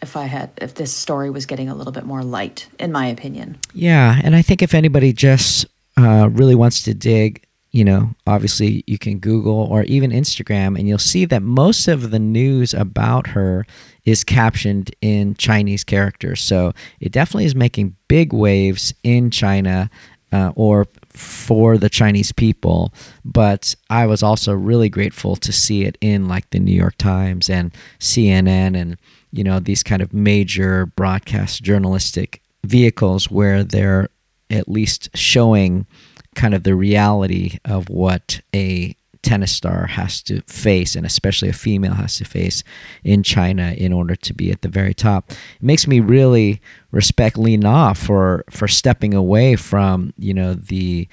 if 0.00 0.16
I 0.16 0.24
had 0.24 0.50
if 0.56 0.74
this 0.74 0.92
story 0.92 1.30
was 1.30 1.46
getting 1.46 1.68
a 1.68 1.74
little 1.74 1.92
bit 1.92 2.04
more 2.04 2.24
light, 2.24 2.66
in 2.78 2.90
my 2.90 3.06
opinion. 3.06 3.58
Yeah, 3.72 4.20
and 4.24 4.34
I 4.34 4.42
think 4.42 4.62
if 4.62 4.74
anybody 4.74 5.12
just 5.12 5.66
uh, 5.96 6.28
really 6.32 6.56
wants 6.56 6.82
to 6.84 6.94
dig 6.94 7.44
you 7.72 7.84
know, 7.84 8.14
obviously 8.26 8.84
you 8.86 8.98
can 8.98 9.18
Google 9.18 9.66
or 9.70 9.82
even 9.84 10.10
Instagram, 10.10 10.78
and 10.78 10.86
you'll 10.86 10.98
see 10.98 11.24
that 11.24 11.42
most 11.42 11.88
of 11.88 12.10
the 12.10 12.18
news 12.18 12.74
about 12.74 13.28
her 13.28 13.66
is 14.04 14.24
captioned 14.24 14.94
in 15.00 15.34
Chinese 15.34 15.82
characters. 15.82 16.42
So 16.42 16.72
it 17.00 17.12
definitely 17.12 17.46
is 17.46 17.54
making 17.54 17.96
big 18.08 18.34
waves 18.34 18.92
in 19.02 19.30
China 19.30 19.90
uh, 20.32 20.52
or 20.54 20.86
for 21.08 21.78
the 21.78 21.90
Chinese 21.90 22.32
people, 22.32 22.92
but 23.24 23.74
I 23.90 24.06
was 24.06 24.22
also 24.22 24.54
really 24.54 24.88
grateful 24.88 25.36
to 25.36 25.52
see 25.52 25.84
it 25.84 25.98
in 26.00 26.26
like 26.26 26.50
the 26.50 26.58
New 26.58 26.74
York 26.74 26.96
Times 26.96 27.50
and 27.50 27.74
CNN 27.98 28.76
and 28.76 28.96
you 29.30 29.44
know 29.44 29.60
these 29.60 29.82
kind 29.82 30.00
of 30.00 30.14
major 30.14 30.86
broadcast 30.86 31.62
journalistic 31.62 32.42
vehicles 32.64 33.30
where 33.30 33.62
they're 33.62 34.08
at 34.48 34.68
least 34.68 35.10
showing 35.14 35.86
kind 36.34 36.54
of 36.54 36.62
the 36.62 36.74
reality 36.74 37.58
of 37.64 37.88
what 37.88 38.40
a 38.54 38.96
tennis 39.22 39.52
star 39.52 39.86
has 39.86 40.22
to 40.22 40.42
face, 40.42 40.96
and 40.96 41.06
especially 41.06 41.48
a 41.48 41.52
female 41.52 41.94
has 41.94 42.16
to 42.16 42.24
face 42.24 42.64
in 43.04 43.22
China 43.22 43.72
in 43.76 43.92
order 43.92 44.16
to 44.16 44.34
be 44.34 44.50
at 44.50 44.62
the 44.62 44.68
very 44.68 44.94
top. 44.94 45.30
It 45.30 45.62
makes 45.62 45.86
me 45.86 46.00
really 46.00 46.60
respect 46.90 47.38
Li 47.38 47.56
Na 47.56 47.92
for 47.92 48.44
for 48.50 48.68
stepping 48.68 49.14
away 49.14 49.56
from 49.56 50.12
you 50.18 50.34
know 50.34 50.54
the 50.54 51.08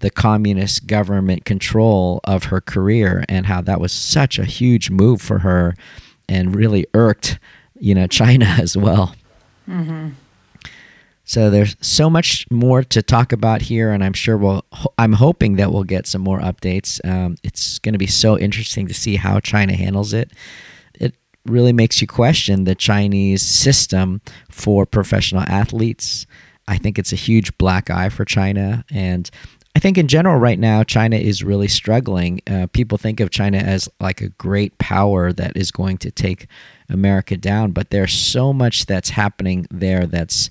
the 0.00 0.10
communist 0.10 0.86
government 0.86 1.44
control 1.44 2.20
of 2.24 2.44
her 2.44 2.60
career 2.60 3.24
and 3.28 3.46
how 3.46 3.60
that 3.60 3.80
was 3.80 3.92
such 3.92 4.38
a 4.38 4.44
huge 4.44 4.90
move 4.90 5.20
for 5.20 5.40
her 5.40 5.74
and 6.28 6.56
really 6.56 6.86
irked 6.94 7.38
you 7.78 7.94
know 7.94 8.06
China 8.06 8.46
as 8.58 8.76
well. 8.76 9.14
Mm-hmm. 9.68 10.10
So 11.24 11.50
there's 11.50 11.76
so 11.80 12.10
much 12.10 12.46
more 12.50 12.82
to 12.82 13.02
talk 13.02 13.32
about 13.32 13.62
here, 13.62 13.92
and 13.92 14.02
I'm 14.02 14.12
sure 14.12 14.36
we'll. 14.36 14.64
I'm 14.98 15.12
hoping 15.12 15.56
that 15.56 15.72
we'll 15.72 15.84
get 15.84 16.06
some 16.06 16.22
more 16.22 16.40
updates. 16.40 17.04
Um, 17.08 17.36
it's 17.42 17.78
going 17.78 17.92
to 17.92 17.98
be 17.98 18.08
so 18.08 18.38
interesting 18.38 18.88
to 18.88 18.94
see 18.94 19.16
how 19.16 19.38
China 19.40 19.74
handles 19.74 20.12
it. 20.12 20.32
It 20.94 21.14
really 21.46 21.72
makes 21.72 22.00
you 22.00 22.06
question 22.06 22.64
the 22.64 22.74
Chinese 22.74 23.42
system 23.42 24.20
for 24.50 24.84
professional 24.84 25.42
athletes. 25.42 26.26
I 26.66 26.78
think 26.78 26.98
it's 26.98 27.12
a 27.12 27.16
huge 27.16 27.56
black 27.56 27.88
eye 27.88 28.08
for 28.08 28.24
China, 28.24 28.84
and 28.90 29.30
I 29.74 29.78
think 29.78 29.96
in 29.96 30.08
general 30.08 30.38
right 30.38 30.58
now 30.58 30.82
China 30.82 31.16
is 31.16 31.42
really 31.42 31.68
struggling. 31.68 32.40
Uh, 32.50 32.66
people 32.72 32.98
think 32.98 33.20
of 33.20 33.30
China 33.30 33.58
as 33.58 33.88
like 34.00 34.20
a 34.20 34.28
great 34.28 34.76
power 34.78 35.32
that 35.32 35.56
is 35.56 35.70
going 35.70 35.98
to 35.98 36.10
take 36.10 36.46
America 36.88 37.36
down, 37.36 37.70
but 37.70 37.90
there's 37.90 38.12
so 38.12 38.52
much 38.52 38.86
that's 38.86 39.10
happening 39.10 39.66
there 39.70 40.06
that's 40.06 40.50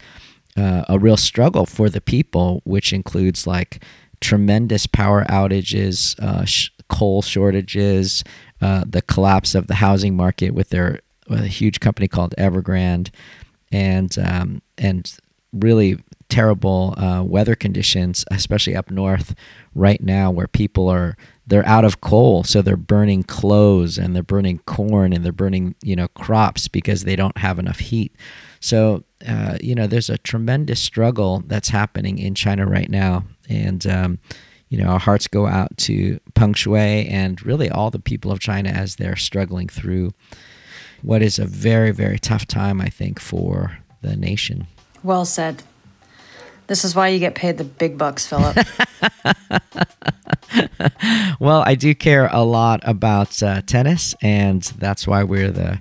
uh, 0.58 0.84
a 0.90 1.00
real 1.00 1.18
struggle 1.18 1.66
for 1.66 1.90
the 1.90 2.02
people, 2.02 2.62
which 2.64 2.94
includes 2.94 3.48
like 3.48 3.84
tremendous 4.20 4.86
power 4.86 5.26
outages, 5.26 6.20
uh, 6.20 6.46
sh- 6.46 6.70
coal 6.90 7.22
shortages, 7.22 8.24
uh, 8.62 8.84
the 8.88 9.02
collapse 9.02 9.56
of 9.56 9.68
the 9.68 9.76
housing 9.76 10.16
market 10.16 10.52
with 10.52 10.70
their 10.70 11.00
with 11.28 11.42
a 11.42 11.48
huge 11.48 11.80
company 11.80 12.08
called 12.08 12.36
Evergrande, 12.38 13.10
and 13.72 14.18
um, 14.20 14.62
and 14.78 15.16
really 15.54 15.98
terrible 16.30 16.94
uh, 16.98 17.22
weather 17.24 17.56
conditions, 17.56 18.24
especially 18.32 18.76
up 18.76 18.90
north 18.90 19.36
right 19.76 20.02
now, 20.02 20.32
where 20.32 20.48
people 20.48 20.90
are 20.90 21.18
they're 21.48 21.68
out 21.68 21.84
of 21.84 22.02
coal, 22.02 22.44
so 22.44 22.62
they're 22.62 22.78
burning 22.78 23.24
clothes 23.24 23.98
and 23.98 24.16
they're 24.16 24.24
burning 24.24 24.60
corn 24.60 25.12
and 25.12 25.26
they're 25.26 25.32
burning 25.32 25.76
you 25.82 25.96
know 25.96 26.08
crops 26.10 26.68
because 26.68 27.04
they 27.04 27.16
don't 27.16 27.38
have 27.38 27.60
enough 27.60 27.80
heat. 27.80 28.16
So 28.62 29.04
uh, 29.28 29.58
you 29.62 29.76
know, 29.76 29.88
there's 29.88 30.10
a 30.10 30.18
tremendous 30.18 30.80
struggle 30.80 31.44
that's 31.48 31.70
happening 31.70 32.18
in 32.18 32.34
China 32.36 32.66
right 32.66 32.90
now, 32.90 33.26
and 33.50 33.86
um, 33.86 34.20
you 34.70 34.78
know, 34.78 34.90
our 34.90 35.00
hearts 35.00 35.28
go 35.28 35.48
out 35.48 35.76
to 35.80 36.20
Peng 36.34 36.54
Shuai 36.54 37.12
and 37.12 37.44
really 37.46 37.70
all 37.70 37.92
the 37.92 38.00
people 38.00 38.32
of 38.32 38.40
China 38.40 38.70
as 38.70 38.96
they're 38.96 39.18
struggling 39.18 39.68
through 39.68 40.14
what 41.02 41.22
is 41.22 41.40
a 41.40 41.46
very, 41.46 41.92
very 41.92 42.18
tough 42.20 42.48
time, 42.48 42.80
I 42.80 42.88
think, 42.88 43.20
for 43.20 43.78
the 44.02 44.16
nation. 44.16 44.68
Well 45.04 45.26
said. 45.26 45.64
This 46.68 46.86
is 46.86 46.96
why 46.96 47.10
you 47.10 47.20
get 47.20 47.36
paid 47.36 47.58
the 47.58 47.66
big 47.66 47.98
bucks, 47.98 48.26
Philip. 48.26 48.56
well, 51.40 51.64
I 51.66 51.76
do 51.76 51.94
care 51.94 52.30
a 52.32 52.44
lot 52.44 52.80
about 52.84 53.44
uh, 53.44 53.62
tennis, 53.64 54.16
and 54.22 54.62
that's 54.78 55.06
why 55.06 55.26
we're 55.26 55.52
the 55.52 55.80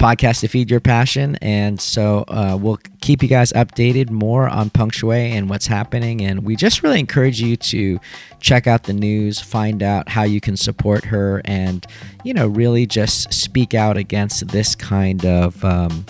podcast 0.00 0.40
to 0.40 0.48
feed 0.48 0.70
your 0.70 0.80
passion. 0.80 1.36
And 1.42 1.78
so 1.78 2.24
uh, 2.28 2.58
we'll 2.58 2.78
keep 3.02 3.22
you 3.22 3.28
guys 3.28 3.52
updated 3.52 4.08
more 4.08 4.48
on 4.48 4.70
Peng 4.70 4.90
Shuai 4.90 5.32
and 5.32 5.50
what's 5.50 5.66
happening. 5.66 6.22
And 6.22 6.44
we 6.44 6.56
just 6.56 6.82
really 6.82 6.98
encourage 6.98 7.40
you 7.40 7.56
to 7.56 8.00
check 8.40 8.66
out 8.66 8.84
the 8.84 8.94
news, 8.94 9.40
find 9.40 9.82
out 9.82 10.08
how 10.08 10.22
you 10.22 10.40
can 10.40 10.56
support 10.56 11.04
her, 11.04 11.42
and, 11.44 11.86
you 12.24 12.32
know, 12.32 12.46
really 12.46 12.86
just 12.86 13.30
speak 13.32 13.74
out 13.74 13.98
against 13.98 14.48
this 14.48 14.74
kind 14.74 15.26
of 15.26 15.62
um, 15.62 16.06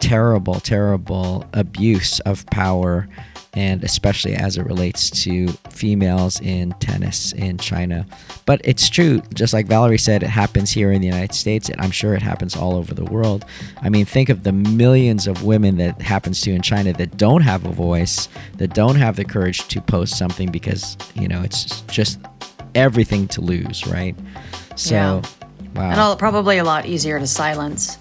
terrible, 0.00 0.58
terrible 0.58 1.46
abuse 1.52 2.18
of 2.20 2.44
power 2.46 3.08
and 3.54 3.84
especially 3.84 4.34
as 4.34 4.56
it 4.56 4.64
relates 4.64 5.10
to 5.10 5.48
females 5.68 6.40
in 6.40 6.72
tennis 6.80 7.32
in 7.32 7.58
China. 7.58 8.06
But 8.46 8.60
it's 8.64 8.88
true, 8.88 9.20
just 9.34 9.52
like 9.52 9.66
Valerie 9.66 9.98
said, 9.98 10.22
it 10.22 10.28
happens 10.28 10.70
here 10.70 10.90
in 10.90 11.00
the 11.02 11.06
United 11.06 11.34
States, 11.34 11.68
and 11.68 11.80
I'm 11.80 11.90
sure 11.90 12.14
it 12.14 12.22
happens 12.22 12.56
all 12.56 12.74
over 12.76 12.94
the 12.94 13.04
world. 13.04 13.44
I 13.82 13.88
mean, 13.90 14.06
think 14.06 14.30
of 14.30 14.42
the 14.44 14.52
millions 14.52 15.26
of 15.26 15.42
women 15.44 15.76
that 15.76 16.00
happens 16.00 16.40
to 16.42 16.50
in 16.52 16.62
China 16.62 16.92
that 16.94 17.16
don't 17.18 17.42
have 17.42 17.66
a 17.66 17.72
voice, 17.72 18.28
that 18.56 18.74
don't 18.74 18.96
have 18.96 19.16
the 19.16 19.24
courage 19.24 19.68
to 19.68 19.80
post 19.82 20.16
something 20.16 20.50
because, 20.50 20.96
you 21.14 21.28
know, 21.28 21.42
it's 21.42 21.82
just 21.82 22.20
everything 22.74 23.28
to 23.28 23.42
lose, 23.42 23.86
right? 23.86 24.16
So, 24.76 24.94
Yeah. 24.94 25.22
wow. 25.74 25.90
and 25.90 26.00
all, 26.00 26.16
probably 26.16 26.56
a 26.56 26.64
lot 26.64 26.86
easier 26.86 27.18
to 27.18 27.26
silence. 27.26 27.98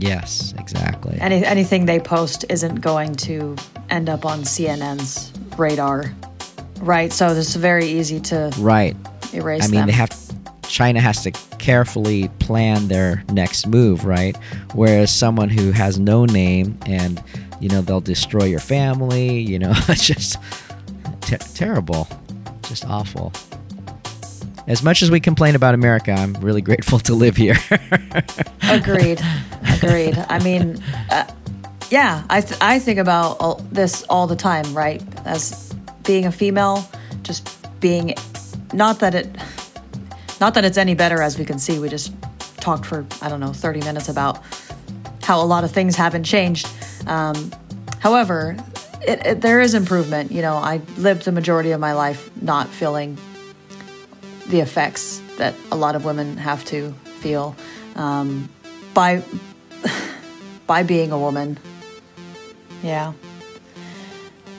Yes, 0.00 0.54
exactly. 0.58 1.18
Any, 1.20 1.44
anything 1.44 1.86
they 1.86 2.00
post 2.00 2.44
isn't 2.48 2.76
going 2.76 3.14
to 3.16 3.56
end 3.90 4.08
up 4.08 4.24
on 4.24 4.40
CNN's 4.40 5.32
radar, 5.58 6.12
right? 6.80 7.12
So 7.12 7.28
it's 7.28 7.54
very 7.54 7.86
easy 7.86 8.20
to 8.20 8.52
right. 8.58 8.96
erase 9.32 9.64
I 9.64 9.66
mean, 9.66 9.80
them. 9.80 9.86
they 9.86 9.92
have 9.92 10.10
China 10.70 11.00
has 11.00 11.22
to 11.24 11.32
carefully 11.58 12.28
plan 12.38 12.88
their 12.88 13.24
next 13.32 13.66
move, 13.66 14.04
right? 14.04 14.36
Whereas 14.74 15.12
someone 15.12 15.48
who 15.48 15.72
has 15.72 15.98
no 15.98 16.24
name 16.24 16.78
and 16.86 17.22
you 17.60 17.68
know 17.68 17.82
they'll 17.82 18.00
destroy 18.00 18.44
your 18.44 18.60
family, 18.60 19.40
you 19.40 19.58
know, 19.58 19.72
it's 19.88 20.06
just 20.06 20.36
ter- 21.20 21.38
terrible, 21.38 22.08
just 22.62 22.86
awful. 22.86 23.32
As 24.70 24.84
much 24.84 25.02
as 25.02 25.10
we 25.10 25.18
complain 25.18 25.56
about 25.56 25.74
America, 25.74 26.12
I'm 26.12 26.32
really 26.34 26.62
grateful 26.62 27.00
to 27.00 27.12
live 27.12 27.36
here. 27.36 27.56
Agreed. 28.70 29.20
Agreed. 29.68 30.16
I 30.28 30.38
mean, 30.44 30.80
uh, 31.10 31.26
yeah, 31.90 32.22
I, 32.30 32.40
th- 32.40 32.60
I 32.60 32.78
think 32.78 33.00
about 33.00 33.38
all, 33.40 33.56
this 33.72 34.04
all 34.04 34.28
the 34.28 34.36
time, 34.36 34.72
right? 34.72 35.02
As 35.26 35.74
being 36.04 36.24
a 36.24 36.30
female, 36.30 36.88
just 37.22 37.66
being, 37.80 38.14
not 38.72 39.00
that 39.00 39.16
it, 39.16 39.36
not 40.40 40.54
that 40.54 40.64
it's 40.64 40.78
any 40.78 40.94
better 40.94 41.20
as 41.20 41.36
we 41.36 41.44
can 41.44 41.58
see. 41.58 41.80
We 41.80 41.88
just 41.88 42.14
talked 42.58 42.86
for, 42.86 43.04
I 43.20 43.28
don't 43.28 43.40
know, 43.40 43.52
30 43.52 43.80
minutes 43.80 44.08
about 44.08 44.40
how 45.24 45.42
a 45.42 45.46
lot 45.46 45.64
of 45.64 45.72
things 45.72 45.96
haven't 45.96 46.22
changed. 46.22 46.68
Um, 47.08 47.50
however, 47.98 48.56
it, 49.00 49.26
it, 49.26 49.40
there 49.40 49.60
is 49.60 49.74
improvement. 49.74 50.30
You 50.30 50.42
know, 50.42 50.54
I 50.54 50.80
lived 50.96 51.24
the 51.24 51.32
majority 51.32 51.72
of 51.72 51.80
my 51.80 51.92
life 51.92 52.30
not 52.40 52.68
feeling 52.68 53.18
the 54.50 54.60
effects 54.60 55.22
that 55.38 55.54
a 55.72 55.76
lot 55.76 55.96
of 55.96 56.04
women 56.04 56.36
have 56.36 56.64
to 56.66 56.92
feel 57.20 57.56
um, 57.96 58.48
by 58.94 59.22
by 60.66 60.82
being 60.82 61.12
a 61.12 61.18
woman. 61.18 61.58
Yeah. 62.82 63.12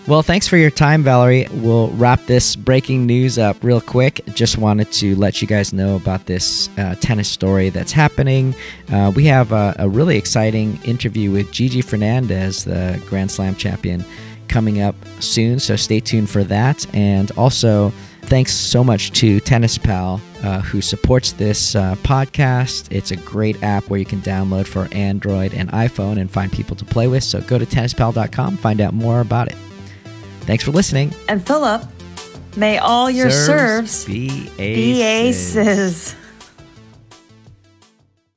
Well, 0.07 0.23
thanks 0.23 0.47
for 0.47 0.57
your 0.57 0.71
time, 0.71 1.03
Valerie. 1.03 1.47
We'll 1.53 1.89
wrap 1.91 2.25
this 2.25 2.55
breaking 2.55 3.05
news 3.05 3.37
up 3.37 3.55
real 3.63 3.79
quick. 3.79 4.21
Just 4.33 4.57
wanted 4.57 4.91
to 4.93 5.15
let 5.15 5.41
you 5.41 5.47
guys 5.47 5.73
know 5.73 5.95
about 5.95 6.25
this 6.25 6.69
uh, 6.79 6.95
tennis 6.95 7.29
story 7.29 7.69
that's 7.69 7.91
happening. 7.91 8.55
Uh, 8.91 9.11
we 9.15 9.25
have 9.25 9.51
a, 9.51 9.75
a 9.77 9.87
really 9.87 10.17
exciting 10.17 10.79
interview 10.83 11.31
with 11.31 11.51
Gigi 11.51 11.81
Fernandez, 11.81 12.65
the 12.65 12.99
Grand 13.07 13.29
Slam 13.29 13.55
champion, 13.55 14.03
coming 14.47 14.81
up 14.81 14.95
soon. 15.19 15.59
So 15.59 15.75
stay 15.75 15.99
tuned 15.99 16.31
for 16.31 16.43
that. 16.45 16.83
And 16.95 17.29
also, 17.37 17.93
thanks 18.23 18.53
so 18.53 18.83
much 18.83 19.11
to 19.13 19.39
Tennis 19.39 19.77
Pal, 19.77 20.21
uh, 20.43 20.61
who 20.61 20.81
supports 20.81 21.33
this 21.33 21.75
uh, 21.75 21.95
podcast. 22.03 22.87
It's 22.91 23.11
a 23.11 23.15
great 23.17 23.61
app 23.63 23.89
where 23.89 23.99
you 23.99 24.05
can 24.05 24.21
download 24.21 24.67
for 24.67 24.87
Android 24.91 25.53
and 25.53 25.69
iPhone 25.71 26.19
and 26.19 26.29
find 26.29 26.51
people 26.51 26.75
to 26.77 26.85
play 26.85 27.07
with. 27.07 27.23
So 27.23 27.41
go 27.41 27.57
to 27.57 27.65
tennispal.com, 27.65 28.57
find 28.57 28.81
out 28.81 28.93
more 28.93 29.21
about 29.21 29.47
it. 29.47 29.57
Thanks 30.41 30.63
for 30.63 30.71
listening. 30.71 31.13
And 31.27 31.45
Philip, 31.45 31.83
may 32.55 32.77
all 32.77 33.09
your 33.09 33.29
serves, 33.31 34.05
be 34.05 34.49
be 34.57 35.01
aces. 35.01 36.15